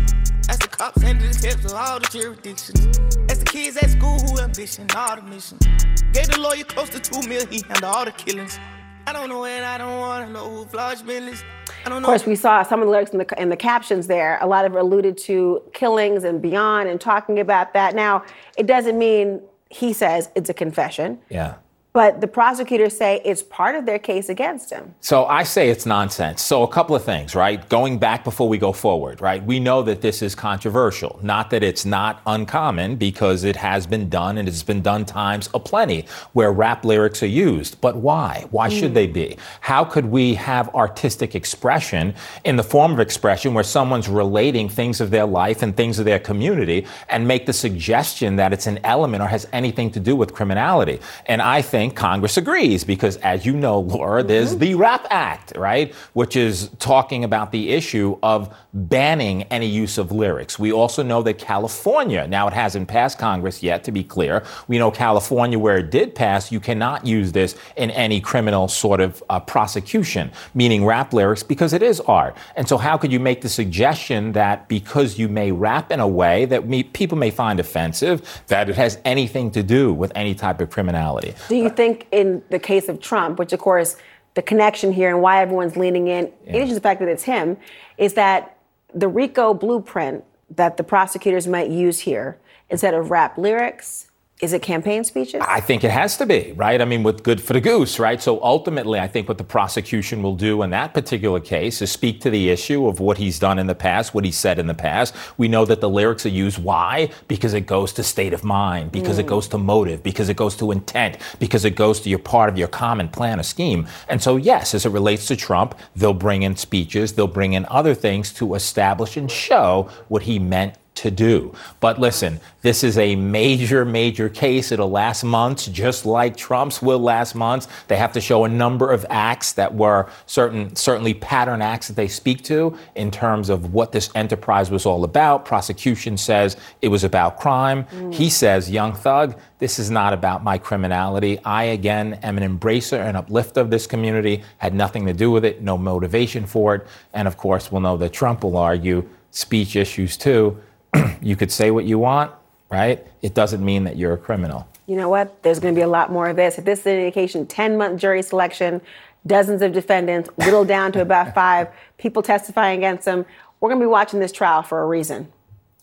[0.49, 2.99] Ask the cops and the detectives of all the jurisdictions.
[3.29, 5.65] Ask the kids at school who ambition, all the missions.
[6.11, 8.59] Gave the lawyer close to two mil, he handled all the killings.
[9.07, 11.41] I don't know and I don't wanna know who Florence business.
[11.85, 14.39] Of course, we saw some of the lyrics in the, in the captions there.
[14.41, 17.95] A lot of it alluded to killings and beyond and talking about that.
[17.95, 18.25] Now,
[18.57, 21.17] it doesn't mean he says it's a confession.
[21.29, 21.53] Yeah.
[21.93, 24.95] But the prosecutors say it's part of their case against him.
[24.99, 26.41] So I say it's nonsense.
[26.41, 27.69] So a couple of things, right?
[27.69, 29.45] Going back before we go forward, right?
[29.45, 31.19] We know that this is controversial.
[31.21, 35.51] Not that it's not uncommon because it has been done and it's been done times
[35.53, 37.79] aplenty where rap lyrics are used.
[37.79, 38.47] But why?
[38.49, 38.79] Why mm.
[38.79, 39.37] should they be?
[39.61, 44.99] How could we have artistic expression in the form of expression where someone's relating things
[44.99, 48.79] of their life and things of their community and make the suggestion that it's an
[48.83, 50.99] element or has anything to do with criminality?
[51.27, 54.29] And I think think Congress agrees because, as you know, Laura, mm-hmm.
[54.29, 59.97] there's the RAP Act, right, which is talking about the issue of banning any use
[59.97, 60.57] of lyrics.
[60.57, 64.43] We also know that California, now it hasn't passed Congress yet, to be clear.
[64.67, 69.01] We know California, where it did pass, you cannot use this in any criminal sort
[69.01, 72.35] of uh, prosecution, meaning rap lyrics, because it is art.
[72.55, 76.07] And so, how could you make the suggestion that because you may rap in a
[76.07, 80.33] way that me, people may find offensive, that it has anything to do with any
[80.33, 81.33] type of criminality?
[81.49, 83.97] Do you think in the case of Trump, which of course
[84.35, 86.49] the connection here and why everyone's leaning in, yeah.
[86.49, 87.57] in addition to the fact that it's him,
[87.97, 88.57] is that
[88.93, 92.37] the RICO blueprint that the prosecutors might use here,
[92.69, 94.09] instead of rap lyrics,
[94.43, 95.41] Is it campaign speeches?
[95.47, 96.81] I think it has to be, right?
[96.81, 98.21] I mean, with good for the goose, right?
[98.21, 102.19] So ultimately, I think what the prosecution will do in that particular case is speak
[102.21, 104.73] to the issue of what he's done in the past, what he said in the
[104.73, 105.15] past.
[105.37, 106.61] We know that the lyrics are used.
[106.61, 107.09] Why?
[107.29, 109.21] Because it goes to state of mind, because mm.
[109.21, 112.49] it goes to motive, because it goes to intent, because it goes to your part
[112.49, 113.87] of your common plan or scheme.
[114.09, 117.65] And so, yes, as it relates to Trump, they'll bring in speeches, they'll bring in
[117.69, 121.53] other things to establish and show what he meant to do.
[121.79, 124.71] But listen, this is a major, major case.
[124.71, 127.67] It'll last months, just like Trump's will last months.
[127.87, 131.95] They have to show a number of acts that were certain, certainly pattern acts that
[131.95, 135.45] they speak to in terms of what this enterprise was all about.
[135.45, 137.85] Prosecution says it was about crime.
[137.85, 138.13] Mm.
[138.13, 141.39] He says, young thug, this is not about my criminality.
[141.43, 145.43] I, again, am an embracer and uplifter of this community, had nothing to do with
[145.43, 146.87] it, no motivation for it.
[147.13, 150.61] And of course, we'll know that Trump will argue speech issues too
[151.21, 152.31] you could say what you want,
[152.69, 153.05] right?
[153.21, 154.67] It doesn't mean that you're a criminal.
[154.87, 155.41] You know what?
[155.43, 156.57] There's going to be a lot more of this.
[156.57, 158.81] If this is an indication, 10 month jury selection,
[159.25, 163.25] dozens of defendants, whittled down to about five, people testifying against them.
[163.59, 165.31] We're going to be watching this trial for a reason.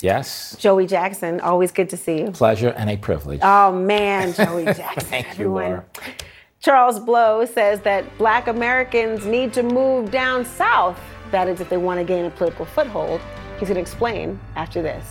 [0.02, 0.56] Yes.
[0.58, 2.30] Joey Jackson, always good to see you.
[2.30, 3.40] Pleasure and a privilege.
[3.42, 5.08] Oh, man, Joey Jackson.
[5.08, 5.84] Thank you, Laura.
[6.60, 10.98] Charles Blow says that black Americans need to move down south.
[11.30, 13.20] That is, if they want to gain a political foothold.
[13.60, 15.06] He's going to explain after this.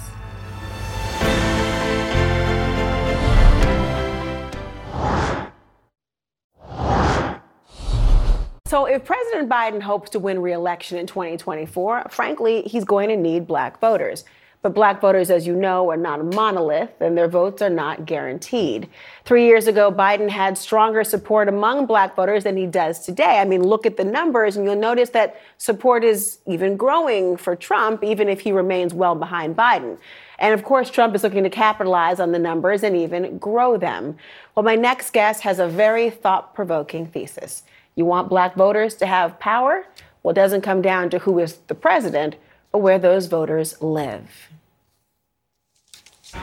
[8.66, 13.45] So, if President Biden hopes to win re-election in 2024, frankly, he's going to need
[13.45, 14.26] black voters.
[14.62, 18.05] But black voters, as you know, are not a monolith and their votes are not
[18.05, 18.89] guaranteed.
[19.24, 23.39] Three years ago, Biden had stronger support among black voters than he does today.
[23.39, 27.55] I mean, look at the numbers and you'll notice that support is even growing for
[27.55, 29.97] Trump, even if he remains well behind Biden.
[30.39, 34.18] And of course, Trump is looking to capitalize on the numbers and even grow them.
[34.55, 37.64] Well, my next guest has a very thought provoking thesis.
[37.95, 39.86] You want black voters to have power?
[40.22, 42.36] Well, it doesn't come down to who is the president,
[42.72, 44.49] where those voters live.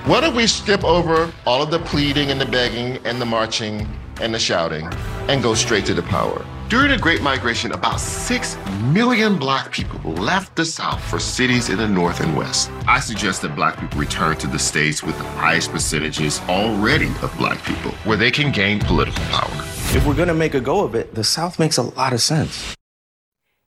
[0.04, 3.86] What if we skip over all of the pleading and the begging and the marching
[4.20, 4.88] and the shouting
[5.28, 6.44] and go straight to the power?
[6.68, 8.56] During the Great Migration, about 6
[8.92, 12.72] million black people left the South for cities in the North and West.
[12.88, 17.32] I suggest that black people return to the states with the highest percentages already of
[17.38, 19.54] black people, where they can gain political power.
[19.94, 22.20] If we're going to make a go of it, the South makes a lot of
[22.20, 22.75] sense.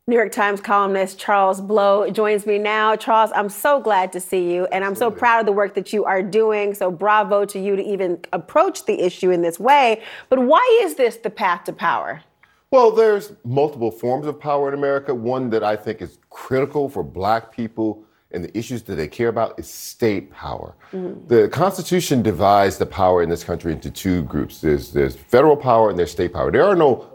[0.10, 2.96] New York Times columnist Charles Blow joins me now.
[2.96, 5.94] Charles, I'm so glad to see you, and I'm so proud of the work that
[5.94, 6.74] you are doing.
[6.74, 10.02] So, bravo to you to even approach the issue in this way.
[10.30, 12.24] But why is this the path to power?
[12.72, 15.14] Well, there's multiple forms of power in America.
[15.14, 19.28] One that I think is critical for black people and the issues that they care
[19.28, 20.76] about is state power.
[20.92, 21.28] Mm-hmm.
[21.28, 24.62] The Constitution divides the power in this country into two groups.
[24.62, 26.52] There's there's federal power and there's state power.
[26.52, 27.09] There are no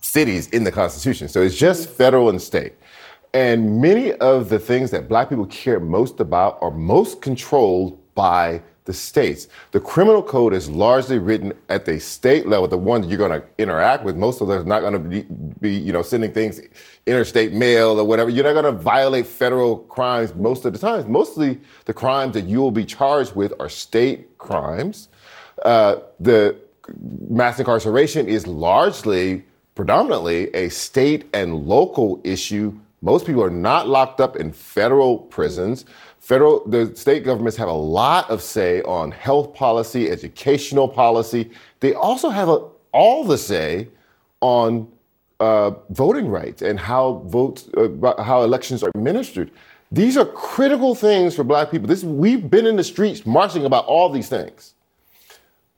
[0.00, 1.28] cities in the Constitution.
[1.28, 2.74] So it's just federal and state.
[3.34, 8.62] And many of the things that black people care most about are most controlled by
[8.88, 9.48] the states.
[9.72, 13.38] The criminal code is largely written at the state level, the one that you're going
[13.38, 14.16] to interact with.
[14.16, 15.26] Most of them are not going to be,
[15.60, 16.58] be, you know, sending things
[17.04, 18.30] interstate mail or whatever.
[18.30, 21.12] You're not going to violate federal crimes most of the time.
[21.12, 25.10] Mostly the crimes that you will be charged with are state crimes.
[25.66, 26.56] Uh, the
[27.28, 29.44] mass incarceration is largely
[29.78, 32.76] predominantly a state and local issue.
[33.00, 35.84] Most people are not locked up in federal prisons.
[36.18, 41.52] Federal, the state governments have a lot of say on health policy, educational policy.
[41.78, 43.86] They also have a, all the say
[44.40, 44.88] on
[45.38, 49.52] uh, voting rights and how votes, uh, how elections are administered.
[49.92, 51.86] These are critical things for Black people.
[51.86, 54.74] This we've been in the streets marching about all these things.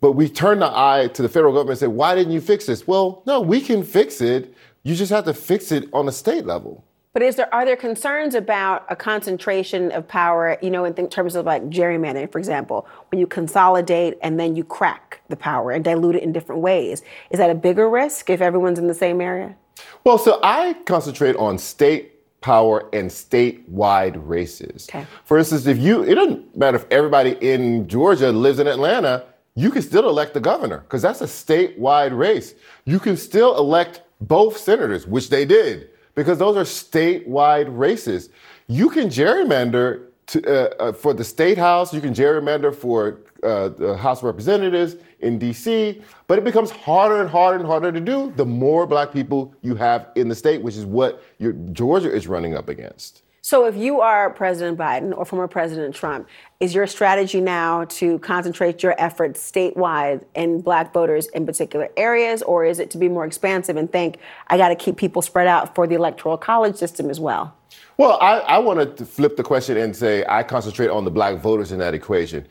[0.01, 2.67] But we turn the eye to the federal government and say, why didn't you fix
[2.67, 2.87] this?
[2.87, 4.55] Well, no, we can fix it.
[4.83, 6.85] You just have to fix it on a state level.
[7.13, 11.11] But is there are there concerns about a concentration of power, you know, in th-
[11.11, 15.73] terms of like gerrymandering, for example, when you consolidate and then you crack the power
[15.73, 17.03] and dilute it in different ways?
[17.31, 19.57] Is that a bigger risk if everyone's in the same area?
[20.05, 24.87] Well, so I concentrate on state power and statewide races.
[24.89, 25.05] Okay.
[25.25, 29.25] For instance, if you it doesn't matter if everybody in Georgia lives in Atlanta,
[29.55, 32.55] you can still elect the governor because that's a statewide race.
[32.85, 38.31] You can still elect both senators, which they did, because those are statewide races.
[38.69, 43.71] You can gerrymander to, uh, uh, for the state house, you can gerrymander for uh,
[43.71, 48.01] the House of Representatives in DC, but it becomes harder and harder and harder to
[48.01, 52.13] do the more black people you have in the state, which is what your, Georgia
[52.13, 53.23] is running up against.
[53.43, 56.29] So, if you are President Biden or former President Trump,
[56.61, 62.43] is your strategy now to concentrate your efforts statewide in black voters in particular areas,
[62.43, 64.19] or is it to be more expansive and think,
[64.49, 67.57] I got to keep people spread out for the electoral college system as well?
[67.97, 71.39] Well, I, I want to flip the question and say I concentrate on the black
[71.39, 72.47] voters in that equation,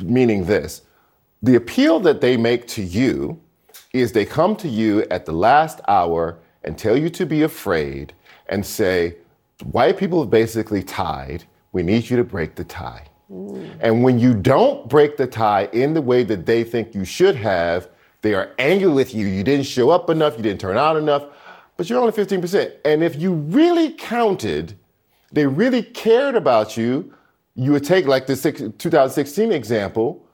[0.00, 0.82] meaning this
[1.42, 3.40] the appeal that they make to you
[3.92, 8.12] is they come to you at the last hour and tell you to be afraid
[8.46, 9.16] and say,
[9.62, 11.44] white people have basically tied.
[11.72, 13.06] We need you to break the tie.
[13.80, 17.36] And when you don't break the tie in the way that they think you should
[17.36, 17.88] have,
[18.22, 19.26] they are angry with you.
[19.26, 21.26] You didn't show up enough, you didn't turn out enough,
[21.76, 22.72] but you're only 15%.
[22.84, 24.74] And if you really counted,
[25.32, 27.14] they really cared about you,
[27.54, 30.26] you would take like the 2016 example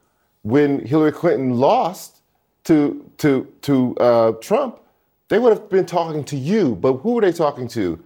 [0.43, 2.23] when Hillary Clinton lost
[2.65, 4.81] to, to, to uh, Trump,
[5.29, 6.77] they would have been talking to you.
[6.77, 8.03] But who were they talking to?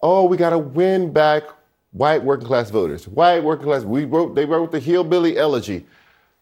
[0.00, 1.44] Oh, we got to win back
[1.92, 3.08] white working class voters.
[3.08, 3.84] White working class.
[3.84, 4.34] We wrote.
[4.34, 5.86] They wrote the hillbilly elegy.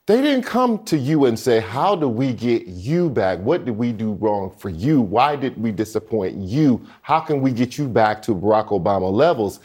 [0.07, 3.39] They didn't come to you and say, How do we get you back?
[3.39, 5.01] What did we do wrong for you?
[5.01, 6.87] Why did we disappoint you?
[7.01, 9.61] How can we get you back to Barack Obama levels?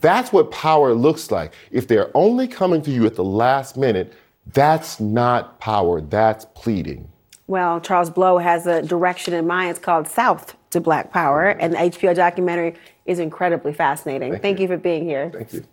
[0.00, 1.52] That's what power looks like.
[1.70, 4.12] If they're only coming to you at the last minute,
[4.52, 7.08] that's not power, that's pleading.
[7.46, 9.70] Well, Charles Blow has a direction in mind.
[9.70, 12.74] It's called South to Black Power, and the HBO documentary
[13.04, 14.32] is incredibly fascinating.
[14.32, 14.62] Thank, Thank you.
[14.62, 15.30] you for being here.
[15.30, 15.64] Thank you.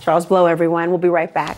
[0.00, 0.90] Charles Blow, everyone.
[0.90, 1.56] We'll be right back.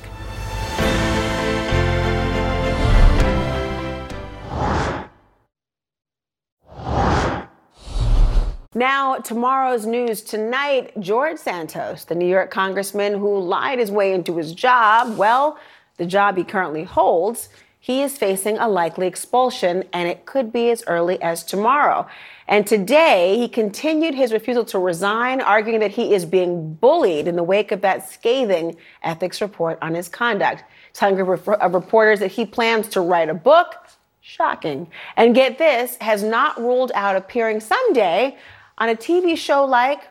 [8.77, 14.37] Now, tomorrow's news tonight George Santos, the New York congressman who lied his way into
[14.37, 15.57] his job, well,
[15.97, 17.49] the job he currently holds,
[17.85, 22.07] he is facing a likely expulsion, and it could be as early as tomorrow.
[22.49, 27.37] And today, he continued his refusal to resign, arguing that he is being bullied in
[27.37, 30.65] the wake of that scathing ethics report on his conduct,
[30.95, 33.75] telling of reporters that he plans to write a book.
[34.23, 34.89] Shocking.
[35.19, 38.39] And get this, has not ruled out appearing someday
[38.79, 40.09] on a TV show like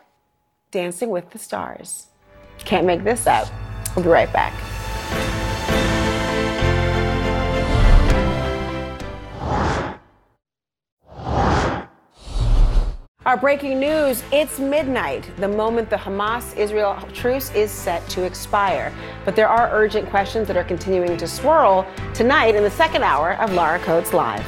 [0.70, 2.06] Dancing with the Stars.
[2.58, 3.48] Can't make this up.
[3.96, 4.54] We'll be right back.
[13.26, 18.92] Our breaking news it's midnight, the moment the Hamas Israel truce is set to expire.
[19.24, 23.40] But there are urgent questions that are continuing to swirl tonight in the second hour
[23.40, 24.44] of Laura Coates Live.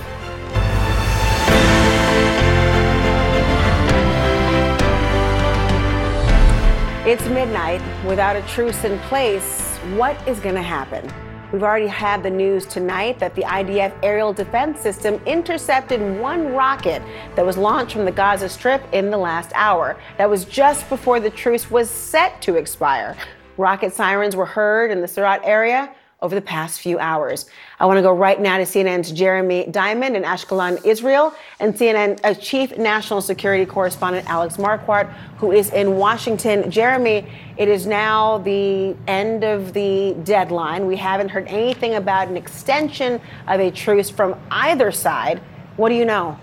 [7.07, 7.81] It's midnight.
[8.05, 11.11] Without a truce in place, what is going to happen?
[11.53, 17.03] We've already had the news tonight that the IDF aerial defense system intercepted one rocket
[17.36, 19.97] that was launched from the Gaza Strip in the last hour.
[20.18, 23.16] That was just before the truce was set to expire.
[23.59, 27.49] Rocket sirens were heard in the Sderot area over the past few hours.
[27.79, 32.18] I want to go right now to CNN's Jeremy Diamond in Ashkelon, Israel, and CNN
[32.24, 36.70] uh, Chief National Security Correspondent Alex Marquardt, who is in Washington.
[36.70, 40.87] Jeremy, it is now the end of the deadline.
[40.87, 45.43] We haven't heard anything about an extension of a truce from either side.
[45.77, 46.39] What do you know?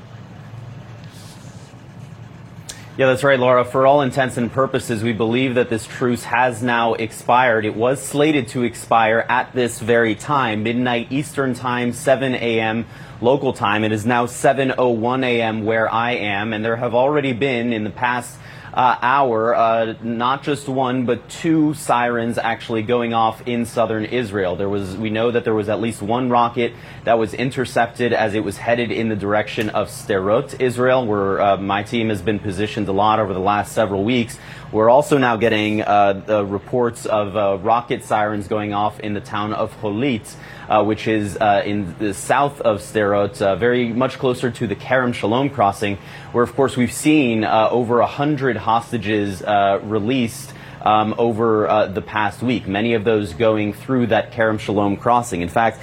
[2.96, 3.66] Yeah, that's right, Laura.
[3.66, 7.66] For all intents and purposes, we believe that this truce has now expired.
[7.66, 12.86] It was slated to expire at this very time, midnight Eastern Time, 7 a.m.
[13.20, 13.84] local time.
[13.84, 15.66] It is now 7.01 a.m.
[15.66, 18.38] where I am, and there have already been in the past
[18.74, 24.56] uh, hour, uh, not just one, but two sirens actually going off in southern Israel.
[24.56, 28.34] There was, we know that there was at least one rocket that was intercepted as
[28.34, 32.40] it was headed in the direction of Sderot, Israel, where uh, my team has been
[32.40, 34.38] positioned a lot over the last several weeks.
[34.74, 39.54] We're also now getting uh, reports of uh, rocket sirens going off in the town
[39.54, 40.36] of Holit
[40.68, 45.52] uh, which is in the south of Sderot, very much closer to the Kerem Shalom
[45.52, 45.98] crossing,
[46.32, 49.44] where, of course, we've seen over 100 hostages
[49.84, 50.54] released.
[50.82, 55.40] Um, over uh, the past week, many of those going through that Kerem Shalom crossing.
[55.40, 55.80] In fact,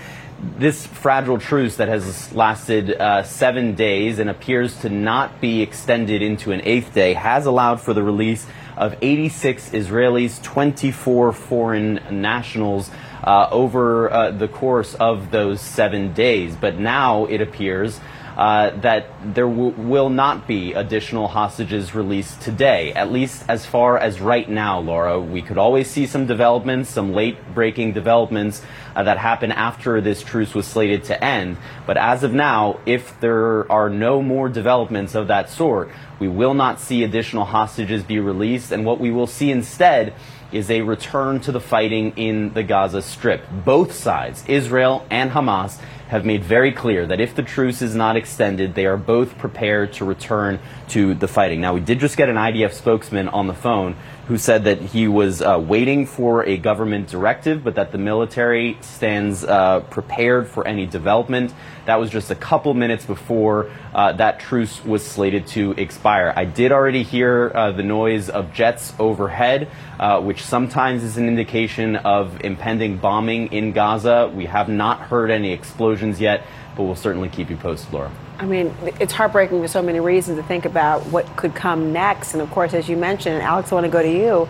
[0.58, 6.20] this fragile truce that has lasted uh, seven days and appears to not be extended
[6.20, 8.46] into an eighth day has allowed for the release
[8.80, 12.90] of 86 Israelis, 24 foreign nationals
[13.22, 16.56] uh, over uh, the course of those seven days.
[16.56, 18.00] But now it appears
[18.40, 23.98] uh, that there w- will not be additional hostages released today, at least as far
[23.98, 25.20] as right now, Laura.
[25.20, 28.62] We could always see some developments, some late breaking developments
[28.96, 31.58] uh, that happen after this truce was slated to end.
[31.86, 36.54] But as of now, if there are no more developments of that sort, we will
[36.54, 38.72] not see additional hostages be released.
[38.72, 40.14] And what we will see instead
[40.52, 43.42] is a return to the fighting in the Gaza Strip.
[43.64, 45.78] Both sides, Israel and Hamas,
[46.08, 49.92] have made very clear that if the truce is not extended, they are both prepared
[49.92, 51.60] to return to the fighting.
[51.60, 53.94] Now, we did just get an IDF spokesman on the phone
[54.30, 58.78] who said that he was uh, waiting for a government directive, but that the military
[58.80, 61.52] stands uh, prepared for any development.
[61.86, 66.32] That was just a couple minutes before uh, that truce was slated to expire.
[66.36, 69.68] I did already hear uh, the noise of jets overhead,
[69.98, 74.30] uh, which sometimes is an indication of impending bombing in Gaza.
[74.32, 76.46] We have not heard any explosions yet,
[76.80, 78.10] but we'll certainly keep you posted, Laura.
[78.38, 82.32] I mean, it's heartbreaking for so many reasons to think about what could come next.
[82.32, 84.48] And of course, as you mentioned, Alex, I want to go to you.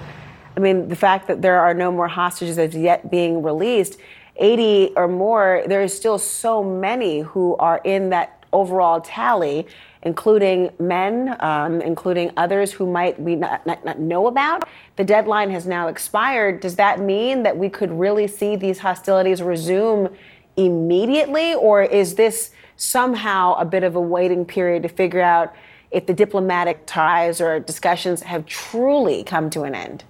[0.57, 3.99] I mean, the fact that there are no more hostages as yet being released,
[4.37, 9.66] 80 or more, there is still so many who are in that overall tally,
[10.05, 14.68] including men, um, including others who might we not, not, not know about.
[14.95, 16.61] The deadline has now expired.
[16.61, 20.11] Does that mean that we could really see these hostilities resume
[20.57, 25.55] immediately, or is this somehow a bit of a waiting period to figure out
[25.90, 30.05] if the diplomatic ties or discussions have truly come to an end?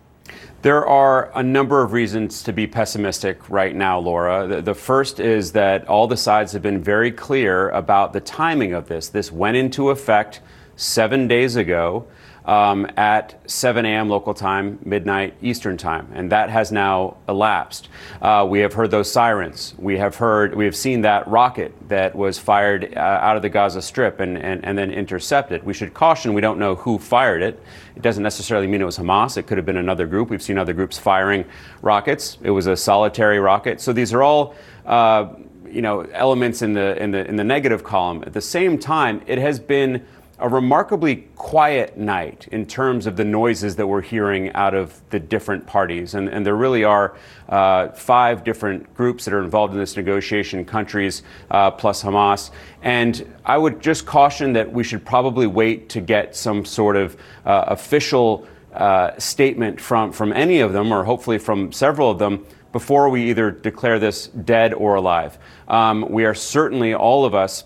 [0.63, 4.47] There are a number of reasons to be pessimistic right now, Laura.
[4.47, 8.75] The, the, first is that all the sides have been very clear about the timing
[8.75, 9.09] of this.
[9.09, 10.43] This went into effect
[10.77, 12.07] seven days ago
[12.51, 14.09] um, at 7 a.m.
[14.09, 17.89] local time, midnight Eastern time, and that has now elapsed.
[18.21, 19.73] Uh, we have heard those sirens.
[19.79, 23.49] We have heard, we have seen that rocket that was fired uh, out of the
[23.49, 25.63] Gaza Strip and, and, and then intercepted.
[25.63, 27.63] We should caution we don't know who fired it.
[27.95, 29.37] It doesn't necessarily mean it was Hamas.
[29.37, 30.29] It could have been another group.
[30.29, 31.45] We've seen other groups firing
[31.83, 32.37] rockets.
[32.43, 33.81] It was a solitary rocket.
[33.81, 34.57] So these are all.
[34.85, 35.35] Uh,
[35.71, 38.25] you know elements in the in the in the negative column.
[38.27, 40.05] At the same time, it has been
[40.41, 45.21] a remarkably quiet night in terms of the noises that we're hearing out of the
[45.21, 46.15] different parties.
[46.15, 47.17] And, and there really are
[47.49, 52.51] uh, five different groups that are involved in this negotiation countries uh, plus Hamas.
[52.83, 57.17] And I would just caution that we should probably wait to get some sort of
[57.45, 62.47] uh, official uh, statement from, from any of them, or hopefully from several of them.
[62.73, 67.65] Before we either declare this dead or alive, um, we are certainly all of us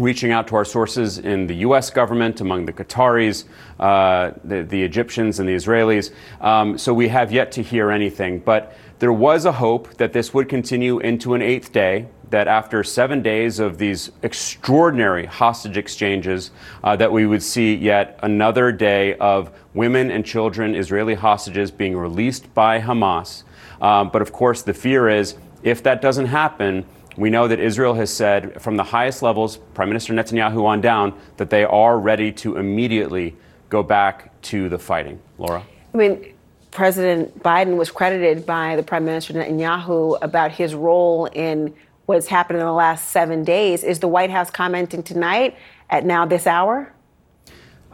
[0.00, 1.90] reaching out to our sources in the U.S.
[1.90, 3.44] government, among the Qataris,
[3.80, 6.12] uh, the, the, Egyptians, and the Israelis.
[6.40, 8.40] Um, so we have yet to hear anything.
[8.40, 12.84] But there was a hope that this would continue into an eighth day, that after
[12.84, 16.50] seven days of these extraordinary hostage exchanges,
[16.84, 21.96] uh, that we would see yet another day of women and children, Israeli hostages, being
[21.96, 23.44] released by Hamas.
[23.80, 26.84] Um, but of course, the fear is if that doesn't happen,
[27.18, 31.18] we know that Israel has said from the highest levels, Prime Minister Netanyahu on down,
[31.36, 33.36] that they are ready to immediately
[33.68, 35.20] go back to the fighting.
[35.36, 35.64] Laura?
[35.92, 36.34] I mean,
[36.70, 41.74] President Biden was credited by the Prime Minister Netanyahu about his role in
[42.06, 43.82] what's happened in the last seven days.
[43.82, 45.56] Is the White House commenting tonight
[45.90, 46.92] at now this hour?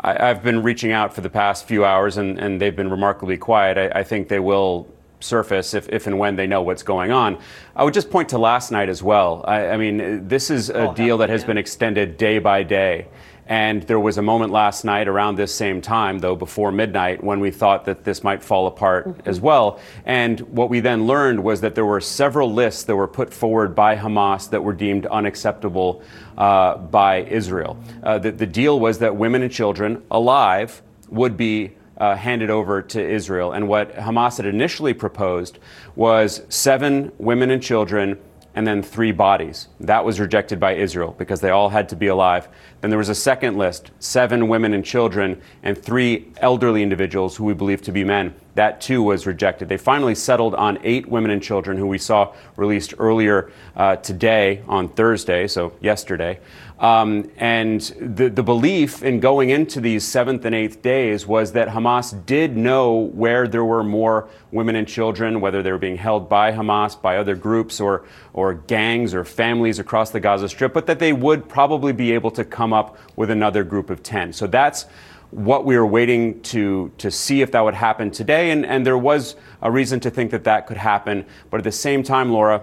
[0.01, 3.39] I, have been reaching out for the past few hours, and, and they've been remarkably
[3.39, 3.79] quiet.
[3.79, 4.87] I, I think they will
[5.25, 7.39] surface if, if and when they know what's going on.
[7.75, 9.45] I would just point to last night as well.
[9.47, 11.49] I, I mean, this is a oh, deal that has yeah.
[11.49, 13.09] been extended day by day.
[13.47, 17.41] And there was a moment last night around this same time, though, before midnight, when
[17.41, 19.29] we thought that this might fall apart mm-hmm.
[19.29, 19.81] as well.
[20.07, 23.75] And what we then learned was that there were several lists that were put forward
[23.75, 26.03] by Hamas that were deemed unacceptable
[26.39, 27.77] uh, by Israel.
[28.03, 32.83] Uh, the, the deal was that women and children alive would be uh, handed over
[32.83, 33.53] to Israel.
[33.53, 35.59] And what Hamas had initially proposed
[35.95, 38.19] was seven women and children
[38.57, 39.69] and then three bodies.
[39.81, 42.49] That was rejected by Israel because they all had to be alive.
[42.81, 47.45] Then there was a second list seven women and children and three elderly individuals who
[47.45, 48.35] we believe to be men.
[48.55, 49.69] That too was rejected.
[49.69, 54.63] They finally settled on eight women and children who we saw released earlier uh, today
[54.69, 56.39] on Thursday, so yesterday.
[56.79, 61.69] Um, and the, the belief in going into these seventh and eighth days was that
[61.69, 66.29] Hamas did know where there were more women and children, whether they were being held
[66.29, 70.87] by Hamas, by other groups, or, or gangs or families across the Gaza Strip, but
[70.87, 74.33] that they would probably be able to come up with another group of 10.
[74.33, 74.87] So that's
[75.31, 78.51] what we were waiting to, to see if that would happen today.
[78.51, 81.25] And, and there was a reason to think that that could happen.
[81.51, 82.63] But at the same time, Laura,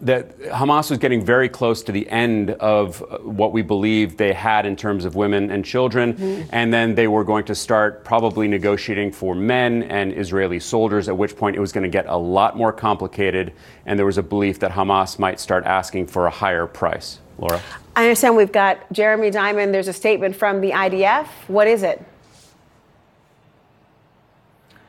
[0.00, 4.66] that Hamas was getting very close to the end of what we believed they had
[4.66, 6.48] in terms of women and children, mm-hmm.
[6.50, 11.16] and then they were going to start probably negotiating for men and Israeli soldiers, at
[11.16, 13.52] which point it was going to get a lot more complicated,
[13.86, 17.18] and there was a belief that Hamas might start asking for a higher price.
[17.38, 17.60] Laura?
[17.96, 19.74] I understand we've got Jeremy Diamond.
[19.74, 21.26] There's a statement from the IDF.
[21.48, 22.04] What is it?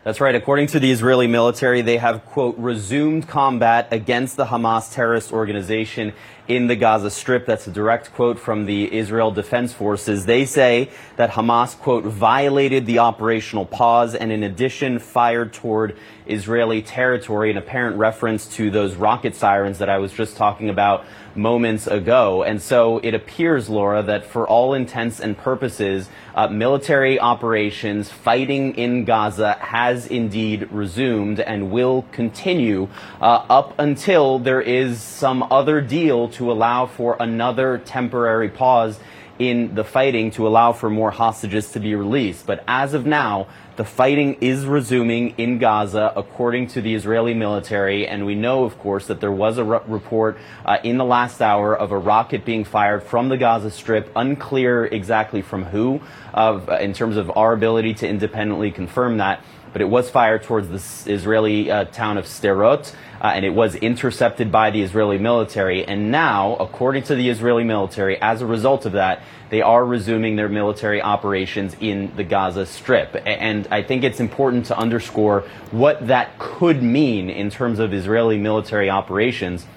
[0.03, 0.35] That's right.
[0.35, 6.11] According to the Israeli military, they have, quote, resumed combat against the Hamas terrorist organization
[6.45, 7.45] in the Gaza Strip.
[7.45, 10.25] That's a direct quote from the Israel Defense Forces.
[10.25, 15.95] They say that Hamas, quote, violated the operational pause and in addition fired toward
[16.25, 21.05] Israeli territory, an apparent reference to those rocket sirens that I was just talking about
[21.35, 22.43] moments ago.
[22.43, 28.75] And so it appears, Laura, that for all intents and purposes, uh, military operations fighting
[28.75, 32.87] in Gaza has indeed resumed and will continue
[33.21, 38.99] uh, up until there is some other deal to allow for another temporary pause
[39.39, 42.45] in the fighting to allow for more hostages to be released.
[42.45, 48.07] But as of now, the fighting is resuming in Gaza, according to the Israeli military.
[48.07, 51.75] And we know, of course, that there was a report uh, in the last hour
[51.75, 56.01] of a rocket being fired from the Gaza Strip, unclear exactly from who,
[56.33, 59.43] uh, in terms of our ability to independently confirm that
[59.73, 63.75] but it was fired towards the Israeli uh, town of Sderot, uh, and it was
[63.75, 65.83] intercepted by the Israeli military.
[65.83, 69.23] And now, according to the Israeli military, as a result of that,
[69.53, 73.15] they are resuming their military operations in the Gaza Strip.
[73.23, 78.39] And I think it's important to underscore what that could mean in terms of Israeli
[78.39, 79.67] military operations.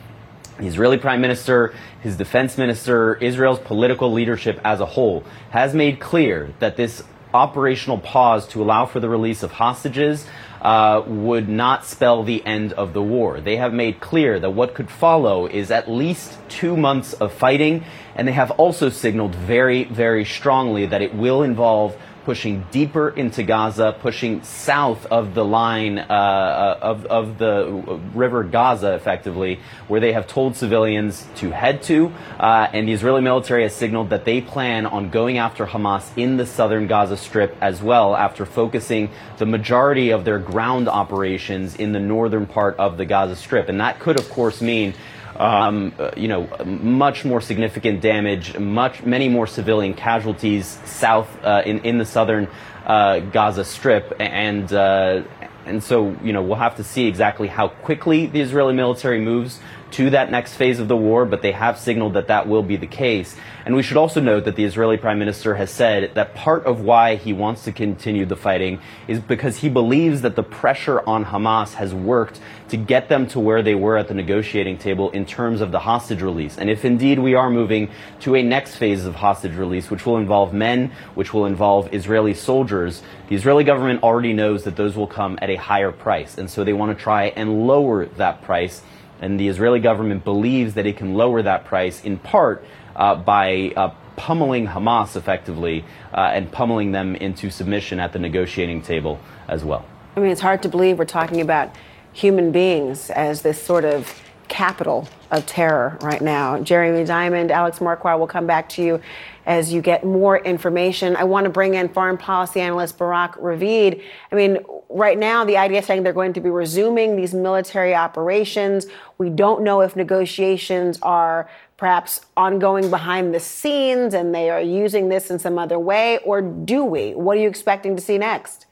[0.56, 6.00] The Israeli Prime Minister, his defense minister, Israel's political leadership as a whole has made
[6.00, 7.02] clear that this
[7.34, 10.26] operational pause to allow for the release of hostages
[10.62, 13.40] uh, would not spell the end of the war.
[13.40, 17.84] They have made clear that what could follow is at least two months of fighting,
[18.16, 21.96] and they have also signaled very, very strongly that it will involve
[22.26, 28.42] pushing deeper into Gaza, pushing south of the line uh, uh, of, of the river
[28.42, 32.12] Gaza, effectively, where they have told civilians to head to.
[32.40, 36.36] Uh, and the Israeli military has signaled that they plan on going after Hamas in
[36.36, 39.08] the southern Gaza Strip as well, after focusing
[39.38, 43.68] the majority of their ground operations in the northern part of the Gaza Strip.
[43.68, 44.94] And that could, of course, mean
[45.38, 51.62] um, uh, you know, much more significant damage, much many more civilian casualties south uh,
[51.64, 52.48] in in the southern
[52.84, 55.22] uh, Gaza Strip, and uh,
[55.66, 59.60] and so you know we'll have to see exactly how quickly the Israeli military moves
[59.92, 62.76] to that next phase of the war, but they have signaled that that will be
[62.76, 63.36] the case.
[63.64, 66.80] And we should also note that the Israeli prime minister has said that part of
[66.80, 71.24] why he wants to continue the fighting is because he believes that the pressure on
[71.24, 75.24] Hamas has worked to get them to where they were at the negotiating table in
[75.24, 76.58] terms of the hostage release.
[76.58, 80.16] And if indeed we are moving to a next phase of hostage release, which will
[80.16, 85.06] involve men, which will involve Israeli soldiers, the Israeli government already knows that those will
[85.06, 86.38] come at a higher price.
[86.38, 88.82] And so they want to try and lower that price.
[89.20, 92.64] And the Israeli government believes that it can lower that price in part
[92.94, 98.82] uh, by uh, pummeling Hamas effectively uh, and pummeling them into submission at the negotiating
[98.82, 99.84] table as well.
[100.16, 101.74] I mean, it's hard to believe we're talking about
[102.12, 106.58] human beings as this sort of capital of terror right now.
[106.60, 109.00] Jeremy Diamond, Alex Marquardt will come back to you
[109.44, 111.16] as you get more information.
[111.16, 114.02] I want to bring in foreign policy analyst Barak Ravid.
[114.30, 117.94] I mean, right now the IDF is saying they're going to be resuming these military
[117.94, 118.86] operations.
[119.18, 125.08] We don't know if negotiations are perhaps ongoing behind the scenes and they are using
[125.08, 127.14] this in some other way, or do we?
[127.14, 128.65] What are you expecting to see next?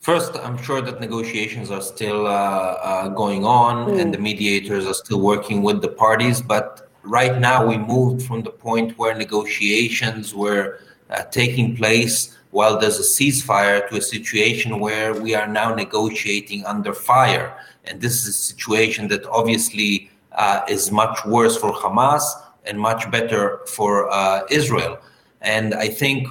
[0.00, 4.00] First, I'm sure that negotiations are still uh, uh, going on mm.
[4.00, 6.40] and the mediators are still working with the parties.
[6.40, 10.80] But right now, we moved from the point where negotiations were
[11.10, 16.64] uh, taking place while there's a ceasefire to a situation where we are now negotiating
[16.64, 17.54] under fire.
[17.84, 22.22] And this is a situation that obviously uh, is much worse for Hamas
[22.64, 24.98] and much better for uh, Israel.
[25.42, 26.26] And I think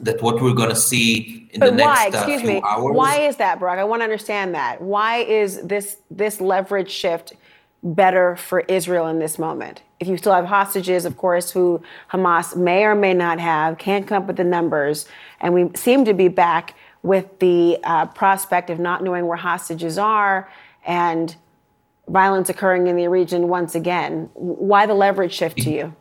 [0.00, 2.04] that what we're going to see in but the why?
[2.04, 2.62] next uh, Excuse few me.
[2.64, 2.94] hours.
[2.96, 3.78] Why is that, Barak?
[3.78, 4.80] I want to understand that.
[4.80, 7.34] Why is this this leverage shift
[7.82, 9.82] better for Israel in this moment?
[9.98, 14.06] If you still have hostages, of course, who Hamas may or may not have, can't
[14.06, 15.06] come up with the numbers,
[15.40, 19.96] and we seem to be back with the uh, prospect of not knowing where hostages
[19.96, 20.50] are
[20.84, 21.36] and
[22.08, 24.28] violence occurring in the region once again.
[24.34, 25.94] Why the leverage shift to you?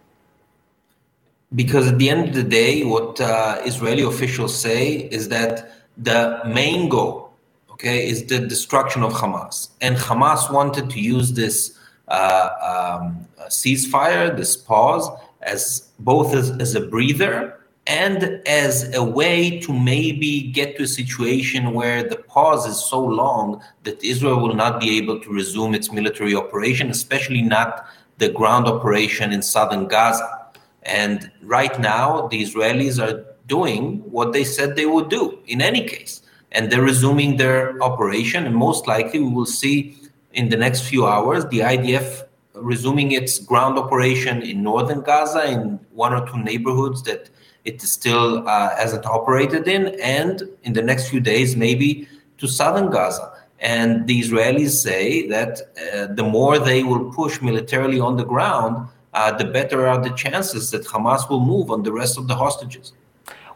[1.54, 6.42] Because at the end of the day, what uh, Israeli officials say is that the
[6.46, 7.34] main goal,
[7.70, 9.70] ok, okay, is the destruction of Hamas.
[9.82, 11.78] And Hamas wanted to use this
[12.08, 15.10] uh, um, ceasefire, this pause,
[15.42, 20.88] as both as, as a breather and as a way to maybe get to a
[20.88, 25.76] situation where the pause is so long that Israel will not be able to resume
[25.76, 27.86] its military operation, especially not
[28.18, 30.35] the ground operation in southern Gaza.
[30.86, 35.88] And right now, the Israelis are doing what they said they would do in any
[35.88, 36.22] case.
[36.52, 38.46] And they're resuming their operation.
[38.46, 39.98] And most likely, we will see
[40.34, 42.24] in the next few hours the IDF
[42.54, 47.30] resuming its ground operation in northern Gaza in one or two neighborhoods that
[47.66, 52.08] it still uh, hasn't operated in, and in the next few days, maybe
[52.38, 53.34] to southern Gaza.
[53.60, 55.62] And the Israelis say that
[55.94, 60.12] uh, the more they will push militarily on the ground, uh, the better are the
[60.12, 62.92] chances that Hamas will move on the rest of the hostages.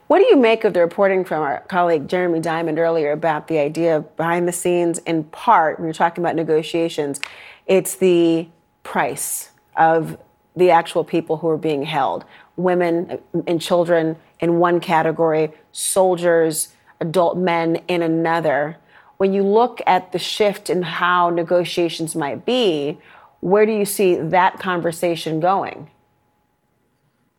[0.08, 3.60] What do you make of the reporting from our colleague Jeremy Diamond earlier about the
[3.60, 7.20] idea of behind the scenes, in part, when you're talking about negotiations,
[7.68, 8.48] it's the
[8.84, 10.18] price of
[10.56, 17.38] the actual people who are being held women and children in one category, soldiers, adult
[17.38, 18.78] men in another.
[19.18, 22.98] When you look at the shift in how negotiations might be,
[23.42, 25.90] where do you see that conversation going?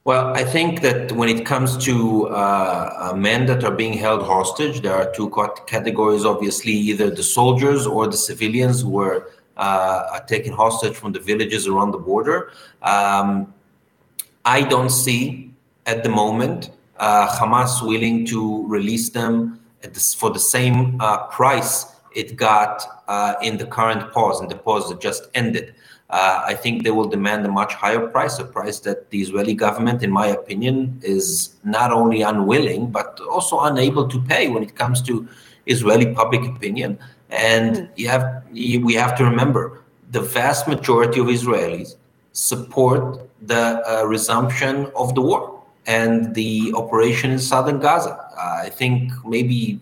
[0.04, 4.22] Well, I think that when it comes to uh, uh men that are being held
[4.22, 5.30] hostage, there are two
[5.66, 11.20] categories obviously, either the soldiers or the civilians who were uh, taken hostage from the
[11.20, 12.50] villages around the border.
[12.82, 13.52] Um,
[14.44, 15.52] I don't see
[15.84, 19.60] at the moment uh, Hamas willing to release them
[20.18, 24.88] for the same uh, price it got uh, in the current pause, in the pause
[24.88, 25.74] that just ended.
[26.10, 29.54] Uh, I think they will demand a much higher price, a price that the Israeli
[29.54, 34.74] government, in my opinion, is not only unwilling, but also unable to pay when it
[34.74, 35.28] comes to
[35.66, 36.98] Israeli public opinion.
[37.30, 37.88] And mm.
[37.94, 41.94] you have, you, we have to remember the vast majority of Israelis
[42.32, 48.18] support the uh, resumption of the war and the operation in southern Gaza.
[48.36, 49.80] Uh, I think maybe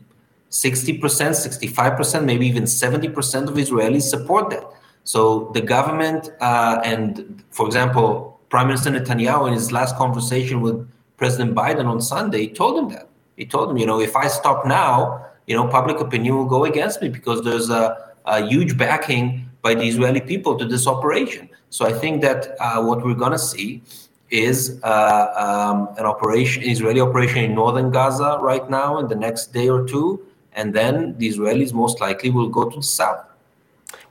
[0.51, 4.65] 60%, 65%, maybe even 70% of Israelis support that.
[5.09, 10.87] So the government uh, and, for example, Prime Minister Netanyahu in his last conversation with
[11.17, 13.09] President Biden on Sunday told him that.
[13.39, 16.67] He told him, you know, if I stop now, you know, public opinion will go
[16.67, 21.49] against me because there's a, a huge backing by the Israeli people to this operation.
[21.71, 23.81] So I think that uh, what we're going to see
[24.29, 29.55] is uh, um, an operation, Israeli operation in northern Gaza right now in the next
[29.55, 33.25] day or two, and then the Israelis most likely will go to the south.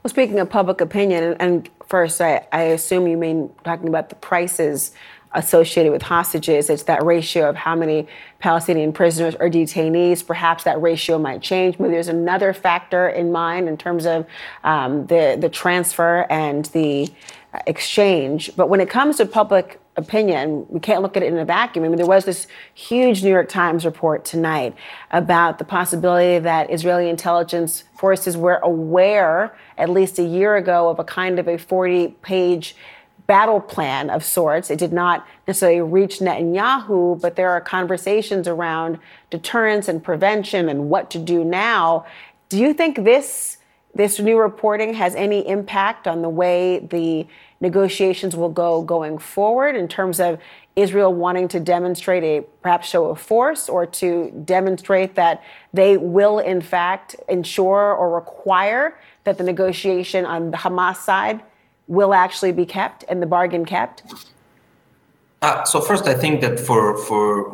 [0.07, 4.15] Well, speaking of public opinion, and first, I, I assume you mean talking about the
[4.15, 4.93] prices
[5.33, 6.69] associated with hostages.
[6.69, 8.07] It's that ratio of how many
[8.39, 10.25] Palestinian prisoners or detainees.
[10.25, 11.77] Perhaps that ratio might change.
[11.77, 14.25] Maybe there's another factor in mind in terms of
[14.63, 17.09] um, the the transfer and the
[17.65, 18.51] exchange.
[18.55, 21.83] But when it comes to public opinion, we can't look at it in a vacuum.
[21.83, 24.75] I mean, there was this huge New York Times report tonight
[25.11, 30.99] about the possibility that Israeli intelligence forces were aware, at least a year ago, of
[30.99, 32.75] a kind of a 40 page
[33.25, 34.69] battle plan of sorts.
[34.69, 38.99] It did not necessarily reach Netanyahu, but there are conversations around
[39.31, 42.05] deterrence and prevention and what to do now.
[42.49, 43.57] Do you think this
[43.95, 47.25] this new reporting has any impact on the way the
[47.59, 50.39] negotiations will go going forward in terms of
[50.75, 55.43] Israel wanting to demonstrate a perhaps show of force or to demonstrate that
[55.73, 61.41] they will in fact ensure or require that the negotiation on the Hamas side
[61.87, 64.03] will actually be kept and the bargain kept?
[65.41, 67.51] Uh, so first, I think that for for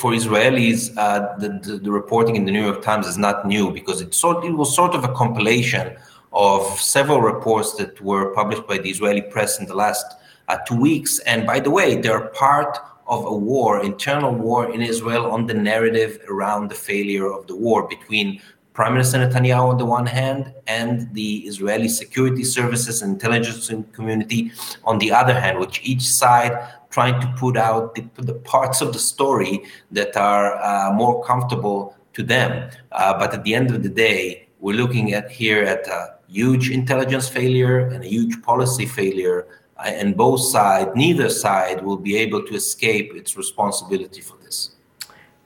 [0.00, 3.72] for Israelis, uh, the, the, the, reporting in the New York Times is not new
[3.72, 5.96] because it sort it was sort of a compilation
[6.32, 10.04] of several reports that were published by the Israeli press in the last
[10.48, 11.18] uh, two weeks.
[11.20, 15.54] And by the way, they're part of a war, internal war in Israel, on the
[15.54, 18.40] narrative around the failure of the war between
[18.74, 24.52] Prime Minister Netanyahu on the one hand, and the Israeli security services and intelligence community
[24.84, 26.52] on the other hand, which each side
[26.90, 31.96] trying to put out the, the parts of the story that are uh, more comfortable
[32.12, 32.70] to them.
[32.92, 36.70] Uh, but at the end of the day, we're looking at here at a huge
[36.70, 39.46] intelligence failure and a huge policy failure.
[39.76, 44.70] Uh, and both sides, neither side will be able to escape its responsibility for this.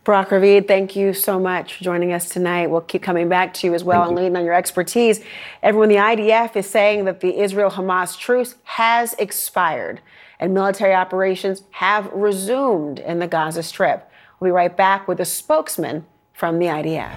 [0.05, 2.66] Barak Ravid, thank you so much for joining us tonight.
[2.66, 5.20] We'll keep coming back to you as well thank and leaning on your expertise.
[5.62, 10.01] Everyone, the IDF is saying that the Israel Hamas truce has expired
[10.41, 14.11] and military operations have resumed in the Gaza Strip.
[14.41, 17.12] We'll be right back with a spokesman from the IDF.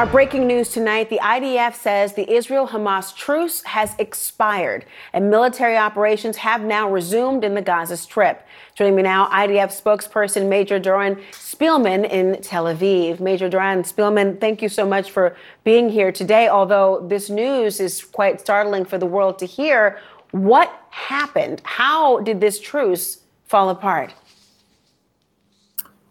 [0.00, 5.76] Our breaking news tonight the IDF says the Israel Hamas truce has expired and military
[5.76, 8.42] operations have now resumed in the Gaza Strip.
[8.74, 13.20] Joining me now, IDF spokesperson Major Doron Spielman in Tel Aviv.
[13.20, 16.48] Major Doron Spielman, thank you so much for being here today.
[16.48, 19.98] Although this news is quite startling for the world to hear,
[20.30, 21.60] what happened?
[21.64, 24.14] How did this truce fall apart?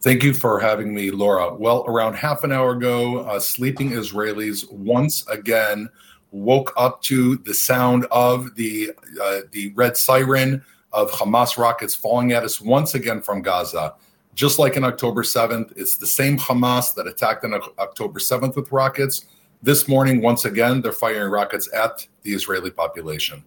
[0.01, 1.53] Thank you for having me, Laura.
[1.53, 5.89] Well, around half an hour ago, uh, sleeping Israelis once again
[6.31, 8.91] woke up to the sound of the
[9.21, 13.93] uh, the red siren of Hamas rockets falling at us once again from Gaza.
[14.35, 18.71] Just like in October 7th, it's the same Hamas that attacked on October 7th with
[18.71, 19.25] rockets.
[19.61, 23.43] This morning, once again, they're firing rockets at the Israeli population.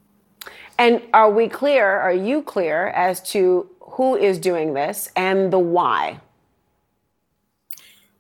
[0.79, 5.59] And are we clear, are you clear as to who is doing this and the
[5.59, 6.21] why?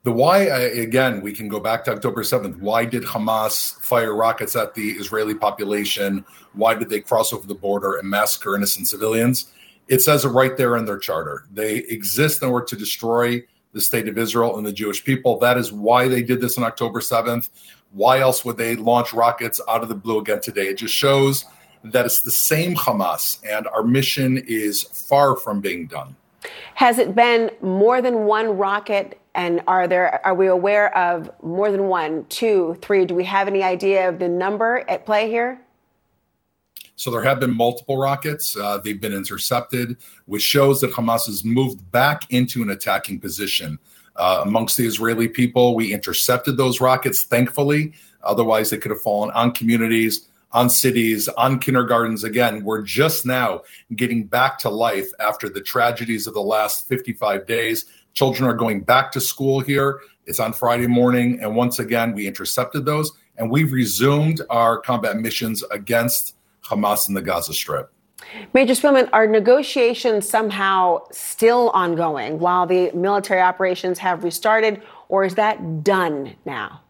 [0.04, 2.58] The why, uh, again, we can go back to October 7th.
[2.58, 6.24] Why did Hamas fire rockets at the Israeli population?
[6.54, 9.52] Why did they cross over the border and massacre innocent civilians?
[9.86, 11.44] It says it right there in their charter.
[11.52, 13.44] They exist in order to destroy
[13.74, 15.38] the state of Israel and the Jewish people.
[15.38, 17.50] That is why they did this on October 7th.
[17.92, 20.66] Why else would they launch rockets out of the blue again today?
[20.66, 21.44] It just shows
[21.84, 26.16] that it's the same Hamas, and our mission is far from being done.
[26.74, 29.20] Has it been more than one rocket?
[29.34, 33.06] And are there are we aware of more than one, two, three?
[33.06, 35.60] Do we have any idea of the number at play here?
[36.96, 38.56] So there have been multiple rockets.
[38.56, 43.78] Uh, they've been intercepted, which shows that Hamas has moved back into an attacking position.
[44.16, 47.94] Uh, amongst the Israeli people, we intercepted those rockets, thankfully.
[48.22, 52.22] Otherwise, they could have fallen on communities, on cities, on kindergartens.
[52.22, 53.62] Again, we're just now
[53.96, 57.86] getting back to life after the tragedies of the last 55 days.
[58.14, 60.00] Children are going back to school here.
[60.26, 61.40] It's on Friday morning.
[61.40, 67.14] And once again, we intercepted those and we've resumed our combat missions against Hamas in
[67.14, 67.92] the Gaza Strip.
[68.54, 75.34] Major Spielman, are negotiations somehow still ongoing while the military operations have restarted, or is
[75.34, 76.80] that done now?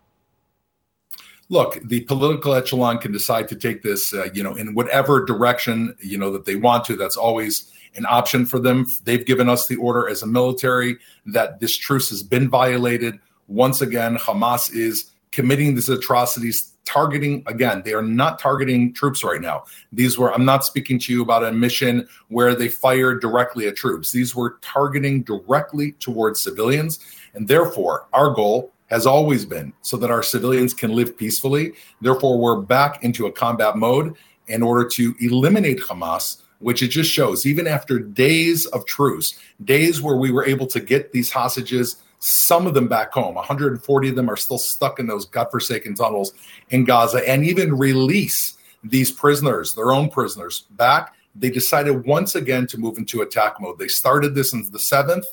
[1.48, 5.96] Look, the political echelon can decide to take this, uh, you know, in whatever direction
[6.00, 6.96] you know that they want to.
[6.96, 8.86] That's always an option for them.
[9.04, 13.18] They've given us the order as a military that this truce has been violated.
[13.48, 19.40] Once again, Hamas is committing these atrocities targeting again they are not targeting troops right
[19.40, 23.68] now these were i'm not speaking to you about a mission where they fired directly
[23.68, 26.98] at troops these were targeting directly towards civilians
[27.34, 32.36] and therefore our goal has always been so that our civilians can live peacefully therefore
[32.36, 34.16] we're back into a combat mode
[34.48, 40.00] in order to eliminate hamas which it just shows even after days of truce days
[40.00, 43.34] where we were able to get these hostages some of them back home.
[43.34, 46.32] 140 of them are still stuck in those godforsaken tunnels
[46.70, 51.14] in Gaza and even release these prisoners, their own prisoners, back.
[51.34, 53.78] They decided once again to move into attack mode.
[53.78, 55.26] They started this in the seventh,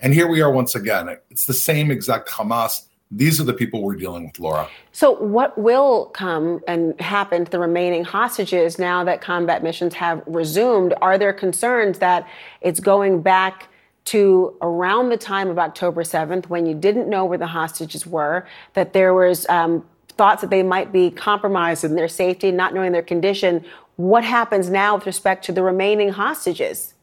[0.00, 1.16] and here we are once again.
[1.30, 2.88] It's the same exact Hamas.
[3.10, 4.68] These are the people we're dealing with, Laura.
[4.92, 10.22] So, what will come and happen to the remaining hostages now that combat missions have
[10.26, 10.94] resumed?
[11.00, 12.28] Are there concerns that
[12.60, 13.68] it's going back?
[14.06, 18.46] to around the time of October 7th, when you didn't know where the hostages were,
[18.74, 22.92] that there was um, thoughts that they might be compromised in their safety, not knowing
[22.92, 23.64] their condition.
[23.96, 26.93] What happens now with respect to the remaining hostages?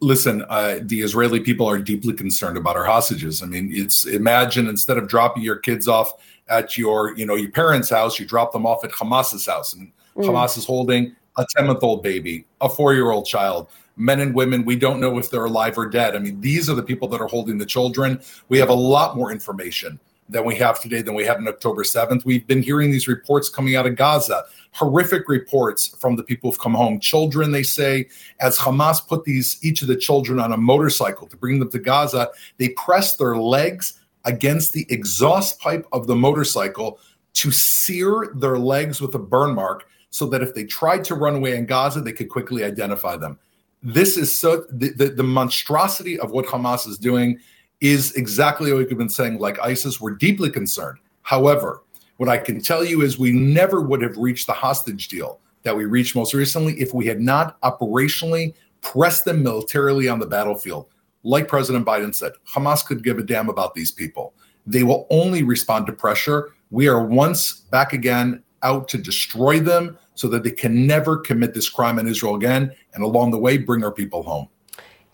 [0.00, 3.42] Listen, uh, the Israeli people are deeply concerned about our hostages.
[3.42, 6.12] I mean, it's imagine instead of dropping your kids off
[6.48, 9.92] at your, you know, your parents' house, you drop them off at Hamas's house, and
[10.16, 10.24] mm.
[10.24, 14.34] Hamas is holding a 10 month old baby, a four year old child, men and
[14.34, 14.64] women.
[14.64, 16.16] We don't know if they're alive or dead.
[16.16, 18.20] I mean, these are the people that are holding the children.
[18.48, 20.00] We have a lot more information
[20.30, 22.24] than we have today than we had on October 7th.
[22.24, 26.60] We've been hearing these reports coming out of Gaza, horrific reports from the people who've
[26.60, 27.00] come home.
[27.00, 28.08] Children, they say,
[28.40, 31.78] as Hamas put these each of the children on a motorcycle to bring them to
[31.78, 37.00] Gaza, they pressed their legs against the exhaust pipe of the motorcycle
[37.32, 41.36] to sear their legs with a burn mark so that if they tried to run
[41.36, 43.38] away in Gaza, they could quickly identify them.
[43.82, 47.40] This is so the, the, the monstrosity of what Hamas is doing
[47.80, 49.38] is exactly what we've been saying.
[49.38, 50.98] Like ISIS, we're deeply concerned.
[51.22, 51.82] However,
[52.18, 55.76] what I can tell you is we never would have reached the hostage deal that
[55.76, 60.86] we reached most recently if we had not operationally pressed them militarily on the battlefield.
[61.22, 64.34] Like President Biden said, Hamas could give a damn about these people.
[64.66, 66.52] They will only respond to pressure.
[66.70, 71.54] We are once back again out to destroy them so that they can never commit
[71.54, 74.48] this crime in Israel again, and along the way, bring our people home.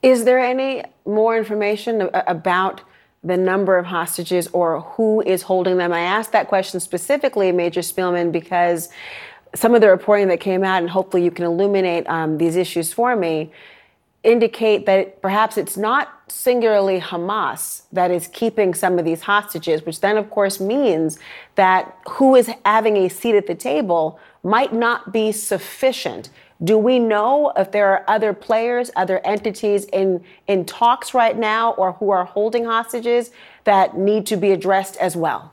[0.02, 2.82] Is there any more information about
[3.24, 5.92] the number of hostages or who is holding them?
[5.92, 8.88] I asked that question specifically, Major Spielman, because
[9.54, 12.92] some of the reporting that came out, and hopefully you can illuminate um, these issues
[12.92, 13.50] for me,
[14.22, 20.00] indicate that perhaps it's not singularly Hamas that is keeping some of these hostages, which
[20.00, 21.18] then, of course, means
[21.54, 26.28] that who is having a seat at the table might not be sufficient.
[26.64, 31.72] Do we know if there are other players, other entities in, in talks right now
[31.72, 33.30] or who are holding hostages
[33.64, 35.52] that need to be addressed as well?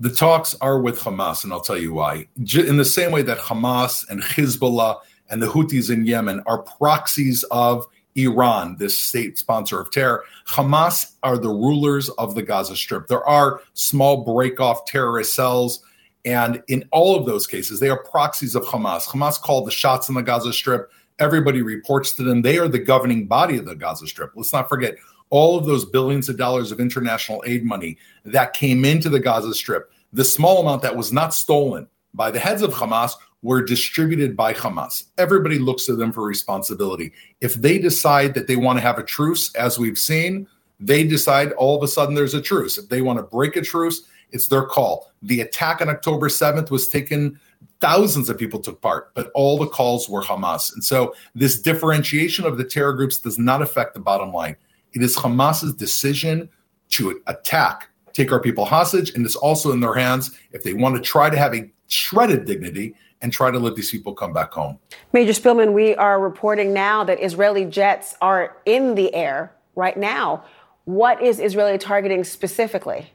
[0.00, 2.26] The talks are with Hamas, and I'll tell you why.
[2.36, 4.98] In the same way that Hamas and Hezbollah
[5.30, 10.24] and the Houthis in Yemen are proxies of Iran, this state sponsor of terror.
[10.48, 13.06] Hamas are the rulers of the Gaza Strip.
[13.06, 15.84] There are small break off terrorist cells.
[16.24, 19.04] And in all of those cases, they are proxies of Hamas.
[19.06, 20.90] Hamas called the shots in the Gaza Strip.
[21.18, 22.42] Everybody reports to them.
[22.42, 24.32] They are the governing body of the Gaza Strip.
[24.34, 24.96] Let's not forget
[25.30, 29.54] all of those billions of dollars of international aid money that came into the Gaza
[29.54, 29.90] Strip.
[30.12, 33.12] The small amount that was not stolen by the heads of Hamas
[33.42, 35.04] were distributed by Hamas.
[35.18, 37.12] Everybody looks to them for responsibility.
[37.40, 40.46] If they decide that they want to have a truce, as we've seen,
[40.78, 42.78] they decide all of a sudden there's a truce.
[42.78, 44.02] If they want to break a truce,
[44.32, 45.12] it's their call.
[45.22, 47.38] The attack on October 7th was taken,
[47.80, 50.72] thousands of people took part, but all the calls were Hamas.
[50.72, 54.56] And so this differentiation of the terror groups does not affect the bottom line.
[54.92, 56.48] It is Hamas's decision
[56.90, 60.96] to attack, take our people hostage, and it's also in their hands if they want
[60.96, 64.52] to try to have a shredded dignity and try to let these people come back
[64.52, 64.78] home.
[65.12, 70.44] Major Spielman, we are reporting now that Israeli jets are in the air right now.
[70.84, 73.10] What is Israeli targeting specifically?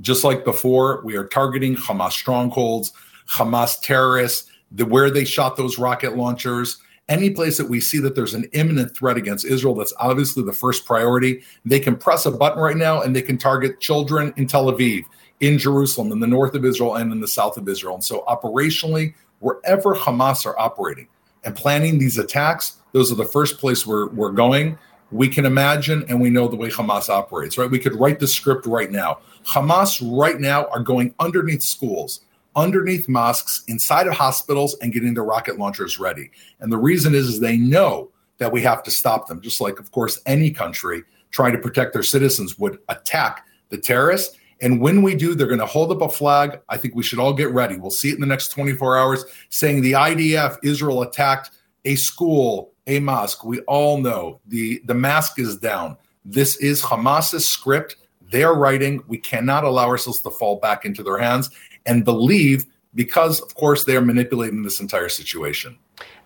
[0.00, 2.92] Just like before, we are targeting Hamas strongholds,
[3.28, 6.78] Hamas terrorists, the, where they shot those rocket launchers.
[7.08, 10.52] Any place that we see that there's an imminent threat against Israel, that's obviously the
[10.52, 11.42] first priority.
[11.64, 15.04] They can press a button right now and they can target children in Tel Aviv
[15.40, 17.94] in Jerusalem, in the north of Israel, and in the south of Israel.
[17.94, 21.08] And so, operationally, wherever Hamas are operating
[21.44, 24.78] and planning these attacks, those are the first place we're, we're going.
[25.10, 27.70] We can imagine and we know the way Hamas operates, right?
[27.70, 29.18] We could write the script right now.
[29.44, 32.22] Hamas right now are going underneath schools,
[32.56, 36.30] underneath mosques, inside of hospitals, and getting their rocket launchers ready.
[36.60, 39.78] And the reason is, is they know that we have to stop them, just like,
[39.78, 44.36] of course, any country trying to protect their citizens would attack the terrorists.
[44.60, 46.60] And when we do, they're going to hold up a flag.
[46.68, 47.76] I think we should all get ready.
[47.76, 51.50] We'll see it in the next 24 hours saying the IDF, Israel attacked
[51.84, 53.44] a school, a mosque.
[53.44, 55.96] We all know the, the mask is down.
[56.24, 57.96] This is Hamas's script.
[58.30, 59.02] They're writing.
[59.06, 61.50] We cannot allow ourselves to fall back into their hands
[61.84, 65.78] and believe because, of course, they're manipulating this entire situation.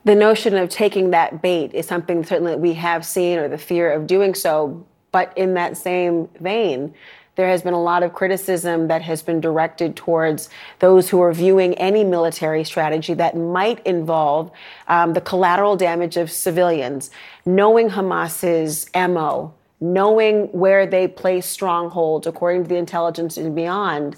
[0.05, 3.59] The notion of taking that bait is something certainly that we have seen, or the
[3.59, 4.87] fear of doing so.
[5.13, 6.95] But in that same vein,
[7.37, 10.49] there has been a lot of criticism that has been directed towards
[10.81, 14.51] those who are viewing any military strategy that might involve
[14.89, 17.11] um, the collateral damage of civilians,
[17.47, 24.17] knowing Hamas's MO, knowing where they place strongholds according to the intelligence and beyond.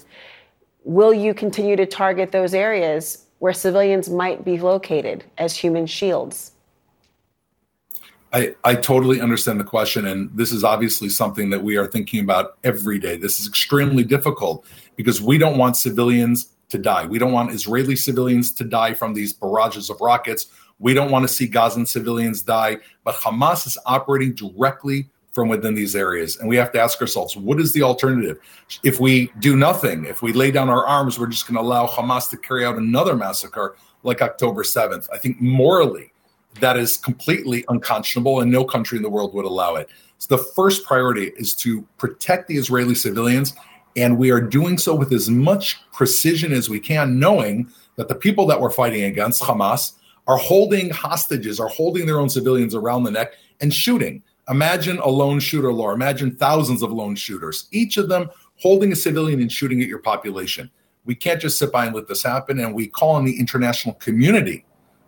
[0.83, 6.52] Will you continue to target those areas where civilians might be located as human shields?
[8.33, 10.07] I, I totally understand the question.
[10.07, 13.15] And this is obviously something that we are thinking about every day.
[13.15, 14.65] This is extremely difficult
[14.95, 17.05] because we don't want civilians to die.
[17.05, 20.47] We don't want Israeli civilians to die from these barrages of rockets.
[20.79, 22.77] We don't want to see Gazan civilians die.
[23.03, 26.37] But Hamas is operating directly from within these areas.
[26.37, 28.39] And we have to ask ourselves, what is the alternative?
[28.83, 31.87] If we do nothing, if we lay down our arms, we're just going to allow
[31.87, 35.07] Hamas to carry out another massacre like October 7th.
[35.11, 36.12] I think morally,
[36.59, 39.89] that is completely unconscionable and no country in the world would allow it.
[40.19, 43.53] So the first priority is to protect the Israeli civilians.
[43.95, 48.15] And we are doing so with as much precision as we can, knowing that the
[48.15, 49.93] people that we're fighting against, Hamas,
[50.27, 54.23] are holding hostages, are holding their own civilians around the neck and shooting.
[54.49, 55.93] Imagine a lone shooter, Laura.
[55.93, 59.99] Imagine thousands of lone shooters, each of them holding a civilian and shooting at your
[59.99, 60.69] population.
[61.05, 62.59] We can't just sit by and let this happen.
[62.59, 64.65] And we call on the international community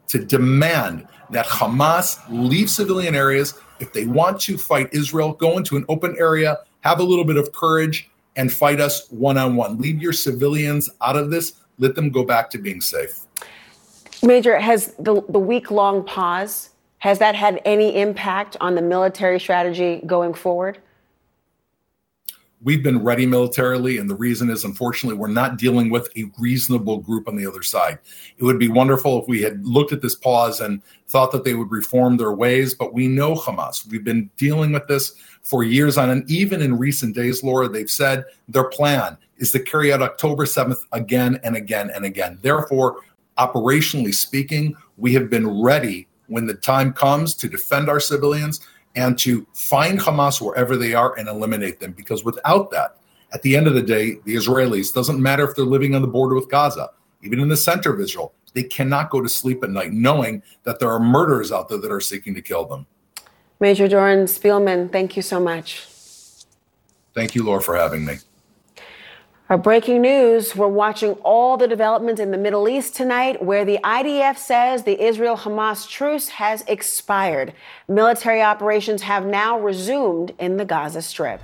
[0.08, 3.56] to demand that Hamas leave civilian areas.
[3.82, 7.36] If they want to fight Israel, go into an open area, have a little bit
[7.36, 9.78] of courage, and fight us one on one.
[9.78, 11.54] Leave your civilians out of this.
[11.78, 13.26] Let them go back to being safe.
[14.24, 16.70] Major, has the, the week long pause,
[17.00, 20.80] has that had any impact on the military strategy going forward?
[22.66, 26.98] We've been ready militarily, and the reason is unfortunately we're not dealing with a reasonable
[26.98, 28.00] group on the other side.
[28.40, 31.54] It would be wonderful if we had looked at this pause and thought that they
[31.54, 33.88] would reform their ways, but we know Hamas.
[33.88, 35.14] We've been dealing with this
[35.44, 39.60] for years on, and even in recent days, Laura, they've said their plan is to
[39.60, 42.40] carry out October 7th again and again and again.
[42.42, 43.02] Therefore,
[43.38, 48.60] operationally speaking, we have been ready when the time comes to defend our civilians
[48.96, 51.92] and to find Hamas wherever they are and eliminate them.
[51.92, 52.98] Because without that,
[53.34, 56.08] at the end of the day, the Israelis, doesn't matter if they're living on the
[56.08, 56.90] border with Gaza,
[57.22, 60.80] even in the center of Israel, they cannot go to sleep at night knowing that
[60.80, 62.86] there are murderers out there that are seeking to kill them.
[63.60, 65.86] Major Doron Spielman, thank you so much.
[67.14, 68.18] Thank you, Laura, for having me.
[69.48, 73.78] Our breaking news we're watching all the developments in the Middle East tonight, where the
[73.84, 77.54] IDF says the Israel Hamas truce has expired.
[77.88, 81.42] Military operations have now resumed in the Gaza Strip.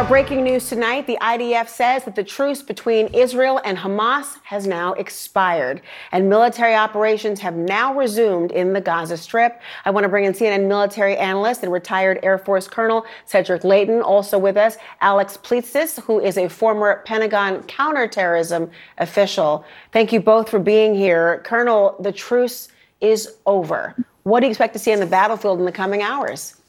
[0.00, 4.66] Our breaking news tonight the IDF says that the truce between Israel and Hamas has
[4.66, 9.60] now expired, and military operations have now resumed in the Gaza Strip.
[9.84, 14.00] I want to bring in CNN military analyst and retired Air Force Colonel Cedric Leighton.
[14.00, 19.66] Also with us, Alex Plitsas, who is a former Pentagon counterterrorism official.
[19.92, 21.42] Thank you both for being here.
[21.44, 22.68] Colonel, the truce
[23.02, 23.94] is over.
[24.22, 26.59] What do you expect to see on the battlefield in the coming hours?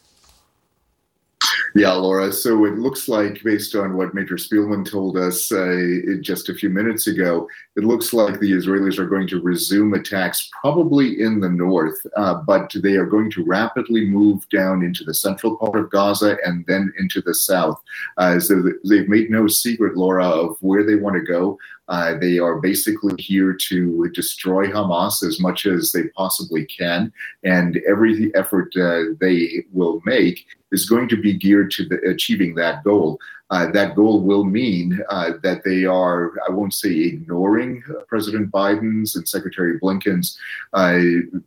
[1.73, 2.33] Yeah, Laura.
[2.33, 6.69] So it looks like, based on what Major Spielman told us uh, just a few
[6.69, 7.47] minutes ago,
[7.77, 12.35] it looks like the Israelis are going to resume attacks probably in the north, uh,
[12.45, 16.65] but they are going to rapidly move down into the central part of Gaza and
[16.67, 17.81] then into the south.
[18.17, 21.57] Uh, so they've made no secret, Laura, of where they want to go.
[21.87, 27.11] Uh, they are basically here to destroy Hamas as much as they possibly can,
[27.43, 32.55] and every effort uh, they will make is going to be geared to the, achieving
[32.55, 33.19] that goal.
[33.51, 39.17] Uh, that goal will mean uh, that they are, I won't say ignoring President Biden's
[39.17, 40.39] and Secretary Blinken's
[40.71, 40.99] uh,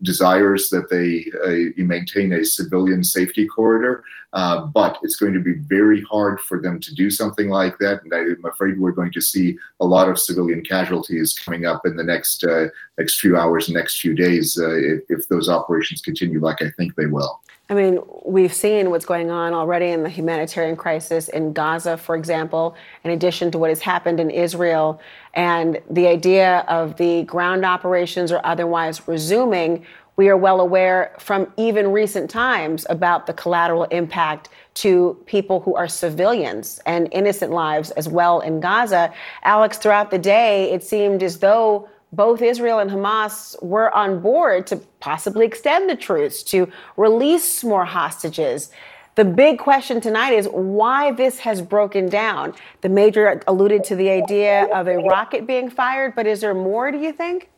[0.02, 4.04] desires that they uh, maintain a civilian safety corridor,
[4.34, 8.02] uh, but it's going to be very hard for them to do something like that.
[8.02, 11.96] And I'm afraid we're going to see a lot of civilian casualties coming up in
[11.96, 12.66] the next uh,
[12.98, 17.06] next few hours, next few days, if, if those operations continue like I think they
[17.06, 17.40] will.
[17.70, 22.14] I mean, we've seen what's going on already in the humanitarian crisis in Gaza, for
[22.14, 25.00] example, in addition to what has happened in Israel.
[25.32, 29.86] And the idea of the ground operations or otherwise resuming,
[30.16, 35.74] we are well aware from even recent times about the collateral impact to people who
[35.74, 39.10] are civilians and innocent lives as well in Gaza.
[39.42, 44.66] Alex, throughout the day, it seemed as though both Israel and Hamas were on board
[44.68, 48.70] to possibly extend the truce, to release more hostages.
[49.16, 52.54] The big question tonight is why this has broken down.
[52.80, 56.90] The major alluded to the idea of a rocket being fired, but is there more,
[56.90, 57.50] do you think?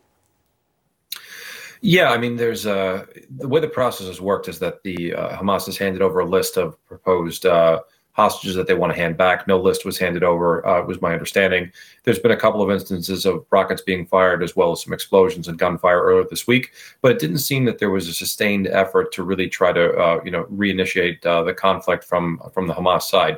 [1.81, 5.39] Yeah, I mean, there's uh, the way the process has worked is that the uh,
[5.39, 7.81] Hamas has handed over a list of proposed uh,
[8.17, 9.47] hostages that they want to hand back.
[9.47, 11.71] No list was handed over, uh, was my understanding.
[12.05, 15.49] There's been a couple of instances of rockets being fired, as well as some explosions
[15.49, 16.73] and gunfire earlier this week.
[17.03, 20.21] But it didn't seem that there was a sustained effort to really try to, uh,
[20.25, 23.37] you know, reinitiate uh, the conflict from from the Hamas side.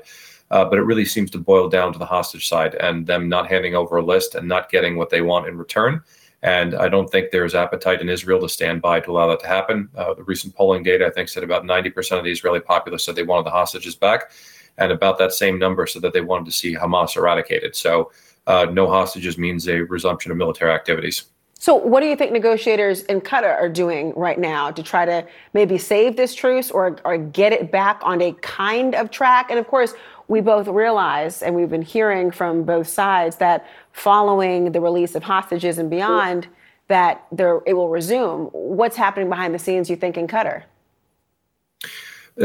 [0.53, 3.49] Uh, but it really seems to boil down to the hostage side and them not
[3.49, 6.01] handing over a list and not getting what they want in return.
[6.43, 9.49] And I don't think there's appetite in Israel to stand by to allow that to
[9.49, 9.89] happen.
[9.97, 13.17] Uh, the recent polling data, I think, said about 90% of the Israeli populace said
[13.17, 14.31] they wanted the hostages back
[14.79, 17.77] and about that same number so that they wanted to see Hamas eradicated.
[17.77, 18.11] So
[18.47, 21.25] uh, no hostages means a resumption of military activities.
[21.61, 25.27] So, what do you think negotiators in Qatar are doing right now to try to
[25.55, 29.51] maybe save this truce or, or get it back on a kind of track?
[29.51, 29.95] And of course,
[30.29, 35.25] we both realize, and we've been hearing from both sides, that following the release of
[35.25, 36.47] hostages and beyond,
[36.87, 38.47] that there it will resume.
[38.53, 40.63] What's happening behind the scenes, you think, in Qatar?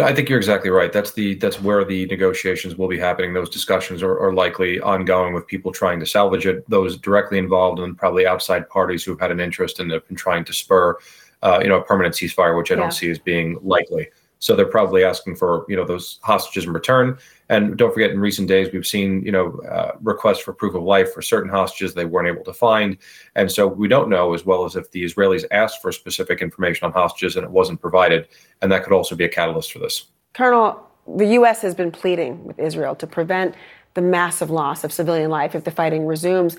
[0.02, 0.91] I think you're exactly right.
[0.91, 3.34] That's the that's where the negotiations will be happening.
[3.34, 6.68] Those discussions are, are, likely ongoing with people trying to salvage it.
[6.68, 10.18] Those directly involved and probably outside parties who have had an interest and have been
[10.18, 10.98] trying to spur,
[11.44, 12.82] uh, you know, a permanent ceasefire, which I yeah.
[12.82, 14.10] don't see as being likely.
[14.44, 17.18] So they're probably asking for you know those hostages in return.
[17.48, 20.84] And don't forget, in recent days, we've seen you know uh, requests for proof of
[20.84, 22.98] life for certain hostages they weren't able to find,
[23.36, 26.86] and so we don't know as well as if the Israelis asked for specific information
[26.86, 28.28] on hostages and it wasn't provided,
[28.61, 30.07] and that could also be a catalyst for this.
[30.34, 31.61] Colonel, the U.S.
[31.61, 33.56] has been pleading with Israel to prevent
[33.94, 36.57] the massive loss of civilian life if the fighting resumes.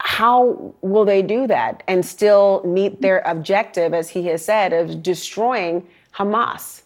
[0.00, 5.00] how will they do that and still meet their objective, as he has said, of
[5.00, 6.83] destroying Hamas?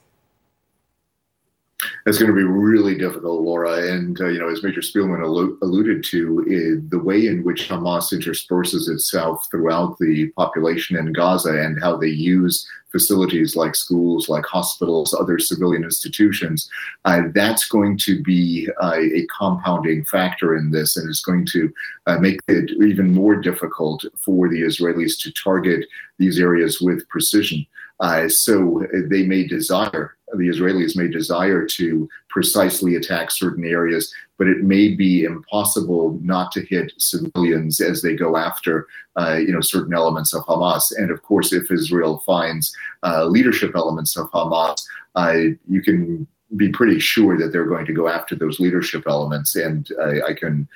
[2.06, 3.92] It's going to be really difficult, Laura.
[3.92, 7.68] And, uh, you know, as Major Spielman allu- alluded to, uh, the way in which
[7.68, 14.28] Hamas intersperses itself throughout the population in Gaza and how they use facilities like schools,
[14.28, 16.68] like hospitals, other civilian institutions,
[17.04, 21.72] uh, that's going to be uh, a compounding factor in this and is going to
[22.06, 25.86] uh, make it even more difficult for the Israelis to target
[26.18, 27.64] these areas with precision.
[28.00, 34.46] Uh, so they may desire the Israelis may desire to precisely attack certain areas, but
[34.46, 38.86] it may be impossible not to hit civilians as they go after,
[39.16, 40.92] uh, you know, certain elements of Hamas.
[40.96, 44.84] And of course, if Israel finds uh, leadership elements of Hamas,
[45.16, 46.26] uh, you can
[46.56, 49.54] be pretty sure that they're going to go after those leadership elements.
[49.54, 49.88] And
[50.26, 50.68] I can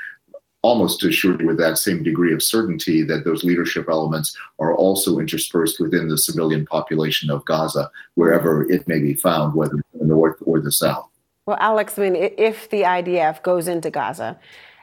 [0.62, 5.80] almost assured with that same degree of certainty that those leadership elements are also interspersed
[5.80, 10.36] within the civilian population of Gaza, wherever it may be found, whether in the north
[10.46, 11.08] or the south.
[11.46, 14.38] Well, Alex, I mean, if the IDF goes into Gaza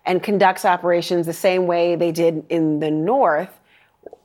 [0.06, 3.58] and conducts operations the same way they did in the north,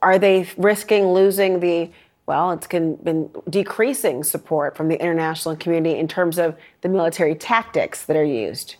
[0.03, 1.91] are they risking losing the
[2.27, 8.07] well, it's been decreasing support from the international community in terms of the military tactics
[8.07, 8.77] that are used?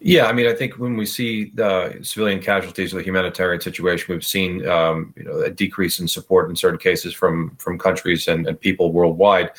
[0.00, 4.14] Yeah, I mean, I think when we see the civilian casualties of the humanitarian situation,
[4.14, 8.28] we've seen um, you know a decrease in support in certain cases from from countries
[8.28, 9.50] and, and people worldwide.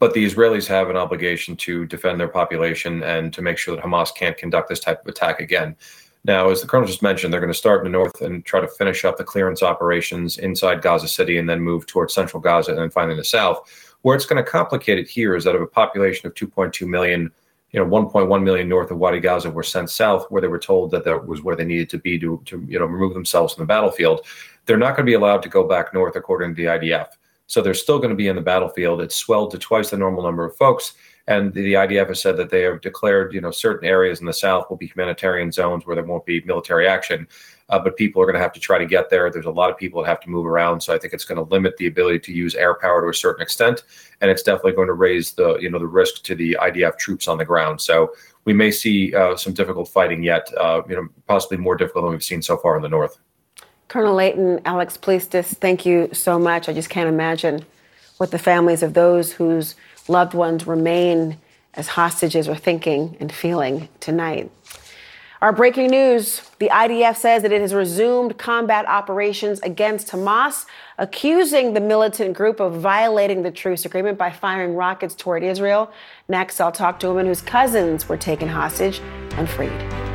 [0.00, 3.84] But the Israelis have an obligation to defend their population and to make sure that
[3.84, 5.76] Hamas can't conduct this type of attack again.
[6.24, 8.60] Now, as the colonel just mentioned, they're going to start in the north and try
[8.60, 12.72] to finish up the clearance operations inside Gaza City and then move towards central Gaza
[12.72, 13.70] and then finally the south.
[14.02, 17.30] Where it's going to complicate it here is that of a population of 2.2 million,
[17.72, 20.90] you know 1.1 million north of Wadi Gaza were sent south, where they were told
[20.90, 23.62] that that was where they needed to be to, to you know remove themselves from
[23.62, 24.26] the battlefield.
[24.66, 27.08] They're not going to be allowed to go back north, according to the IDF.
[27.46, 29.00] So they're still going to be in the battlefield.
[29.00, 30.94] It's swelled to twice the normal number of folks.
[31.26, 34.26] And the, the IDF has said that they have declared, you know, certain areas in
[34.26, 37.26] the south will be humanitarian zones where there won't be military action
[37.70, 39.30] uh, but people are going to have to try to get there.
[39.30, 41.36] There's a lot of people that have to move around, so I think it's going
[41.36, 43.84] to limit the ability to use air power to a certain extent,
[44.20, 47.28] and it's definitely going to raise the you know the risk to the IDF troops
[47.28, 47.80] on the ground.
[47.80, 48.12] So
[48.44, 52.12] we may see uh, some difficult fighting yet, uh, you know, possibly more difficult than
[52.12, 53.18] we've seen so far in the north.
[53.88, 56.68] Colonel Leighton, Alex Plitsas, thank you so much.
[56.68, 57.64] I just can't imagine
[58.18, 59.74] what the families of those whose
[60.08, 61.38] loved ones remain
[61.74, 64.50] as hostages are thinking and feeling tonight.
[65.42, 70.66] Our breaking news the IDF says that it has resumed combat operations against Hamas,
[70.98, 75.90] accusing the militant group of violating the truce agreement by firing rockets toward Israel.
[76.28, 79.00] Next, I'll talk to a woman whose cousins were taken hostage
[79.38, 80.09] and freed.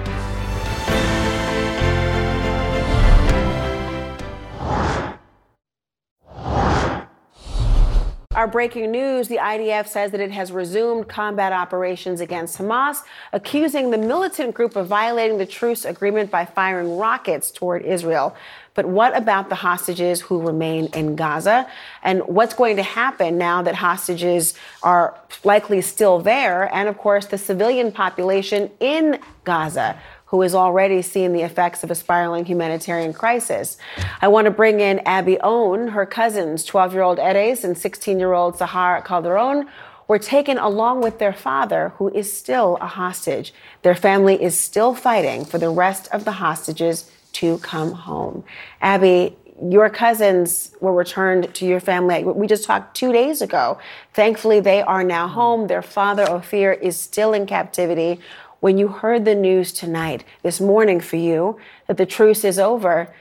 [8.46, 13.02] Our breaking news the IDF says that it has resumed combat operations against Hamas,
[13.34, 18.36] accusing the militant group of violating the truce agreement by firing rockets toward Israel.
[18.76, 21.68] But what about the hostages who remain in Gaza?
[22.04, 24.54] And what's going to happen now that hostages
[24.84, 26.72] are likely still there?
[26.72, 29.98] And of course, the civilian population in Gaza
[30.28, 33.78] who is already seeing the effects of a spiraling humanitarian crisis.
[34.22, 35.92] I want to bring in Abby Onn.
[35.92, 39.68] Her cousins, 12 year old Erez and 16 year old Sahar Calderon,
[40.08, 43.54] were taken along with their father, who is still a hostage.
[43.82, 48.44] Their family is still fighting for the rest of the hostages to come home.
[48.82, 52.24] Abby, your cousins were returned to your family.
[52.24, 53.80] We just talked two days ago.
[54.14, 55.68] Thankfully, they are now home.
[55.68, 58.20] Their father, Ophir, is still in captivity
[58.66, 61.56] when you heard the news tonight, this morning for you,
[61.86, 63.14] that the truce is over,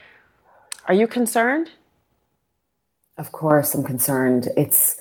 [0.87, 1.69] are you concerned?
[3.19, 4.49] Of course, I'm concerned.
[4.57, 4.99] It's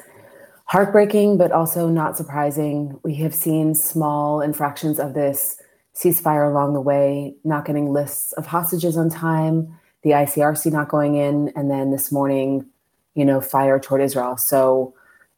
[0.66, 3.00] heartbreaking, but also not surprising.
[3.02, 5.62] We have seen small infractions of this
[5.94, 11.14] ceasefire along the way, not getting lists of hostages on time, the ICRC not going
[11.14, 12.66] in, and then this morning,
[13.14, 14.36] you know, fire toward Israel.
[14.36, 14.92] So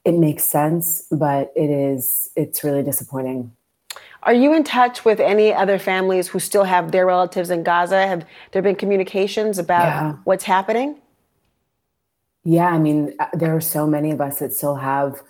[0.04, 3.55] it makes sense, but it is, it's really disappointing.
[4.26, 8.08] Are you in touch with any other families who still have their relatives in Gaza?
[8.08, 10.12] Have there been communications about yeah.
[10.24, 11.00] what's happening?
[12.42, 15.22] Yeah, I mean, uh, there are so many of us that still have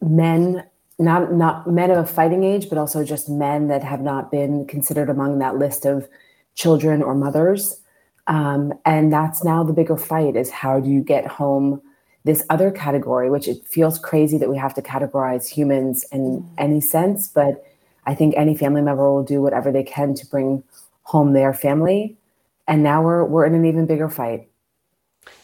[0.00, 0.64] men,
[0.98, 4.66] not not men of a fighting age, but also just men that have not been
[4.66, 6.08] considered among that list of
[6.54, 7.82] children or mothers.
[8.28, 11.82] Um, and that's now the bigger fight: is how do you get home
[12.28, 16.48] this other category, which it feels crazy that we have to categorize humans in mm.
[16.58, 17.64] any sense, but
[18.04, 20.62] I think any family member will do whatever they can to bring
[21.04, 22.18] home their family.
[22.66, 24.46] And now we're we're in an even bigger fight.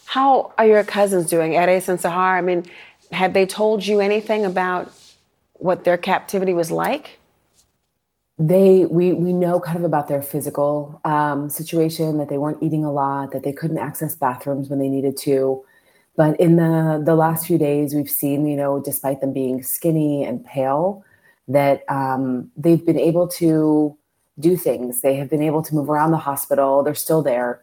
[0.05, 2.37] How are your cousins doing, Erez and Sahar?
[2.37, 2.63] I mean,
[3.11, 4.93] had they told you anything about
[5.53, 7.17] what their captivity was like?
[8.37, 12.85] They we we know kind of about their physical um, situation that they weren't eating
[12.85, 15.65] a lot, that they couldn't access bathrooms when they needed to.
[16.17, 20.23] But in the the last few days, we've seen, you know, despite them being skinny
[20.23, 21.03] and pale,
[21.47, 23.97] that um, they've been able to
[24.39, 25.01] do things.
[25.01, 26.83] They have been able to move around the hospital.
[26.83, 27.61] They're still there,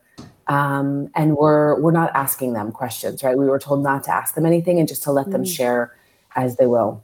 [0.49, 3.37] um, and we're we're not asking them questions, right?
[3.37, 5.57] We were told not to ask them anything and just to let them Mm.
[5.57, 5.97] share
[6.35, 7.03] as they will.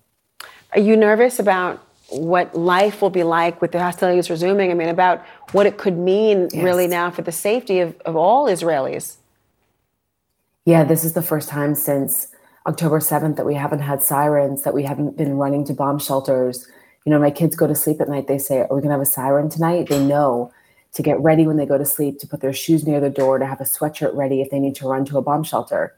[0.74, 1.80] Are you nervous about
[2.10, 4.70] what life will be like with the hostilities resuming?
[4.70, 5.22] I mean, about
[5.52, 9.17] what it could mean really now for the safety of, of all Israelis.
[10.64, 12.28] Yeah, this is the first time since
[12.66, 16.68] October 7th that we haven't had sirens, that we haven't been running to bomb shelters.
[17.04, 18.26] You know, my kids go to sleep at night.
[18.26, 19.88] They say, Are we going to have a siren tonight?
[19.88, 20.52] They know
[20.92, 23.38] to get ready when they go to sleep, to put their shoes near the door,
[23.38, 25.94] to have a sweatshirt ready if they need to run to a bomb shelter.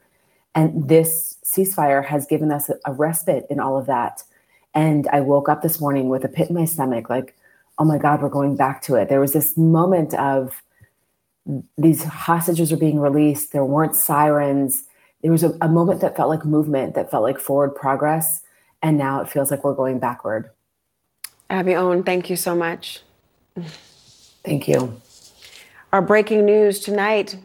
[0.53, 4.23] And this ceasefire has given us a, respite in all of that.
[4.73, 7.35] And I woke up this morning with a pit in my stomach, like,
[7.77, 9.09] oh my God, we're going back to it.
[9.09, 10.61] There was this moment of
[11.77, 13.51] these hostages are being released.
[13.51, 14.83] There weren't sirens.
[15.21, 18.41] There was a, a moment that felt like movement, that felt like forward progress.
[18.81, 20.49] And now it feels like we're going backward.
[21.49, 23.01] Abby Onn, thank you so much.
[24.43, 24.99] Thank you.
[25.91, 27.35] Our breaking news tonight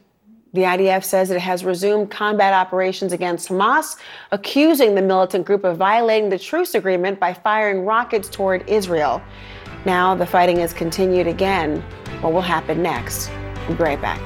[0.56, 3.96] the IDF says it has resumed combat operations against Hamas,
[4.32, 9.20] accusing the militant group of violating the truce agreement by firing rockets toward Israel.
[9.84, 11.82] Now the fighting has continued again.
[12.22, 13.30] What will happen next?
[13.68, 14.20] We'll be right back.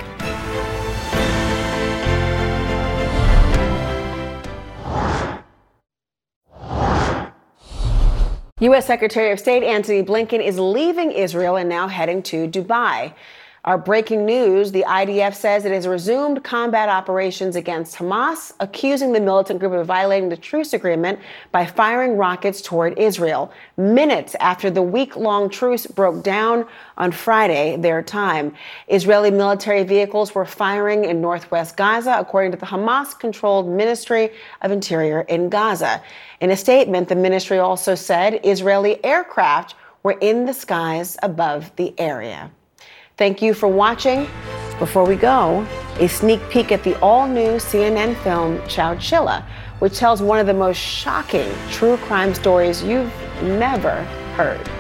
[8.61, 8.87] U.S.
[8.87, 13.15] Secretary of State Antony Blinken is leaving Israel and now heading to Dubai.
[13.63, 19.21] Our breaking news the IDF says it has resumed combat operations against Hamas, accusing the
[19.21, 21.19] militant group of violating the truce agreement
[21.53, 26.67] by firing rockets toward Israel, minutes after the week long truce broke down
[26.97, 28.55] on Friday, their time.
[28.89, 34.31] Israeli military vehicles were firing in northwest Gaza, according to the Hamas controlled Ministry
[34.63, 36.03] of Interior in Gaza.
[36.41, 41.93] In a statement, the ministry also said Israeli aircraft were in the skies above the
[42.01, 42.51] area.
[43.21, 44.27] Thank you for watching.
[44.79, 45.67] Before we go,
[45.99, 49.45] a sneak peek at the all new CNN film Chowchilla,
[49.79, 54.05] which tells one of the most shocking true crime stories you've never
[54.37, 54.80] heard.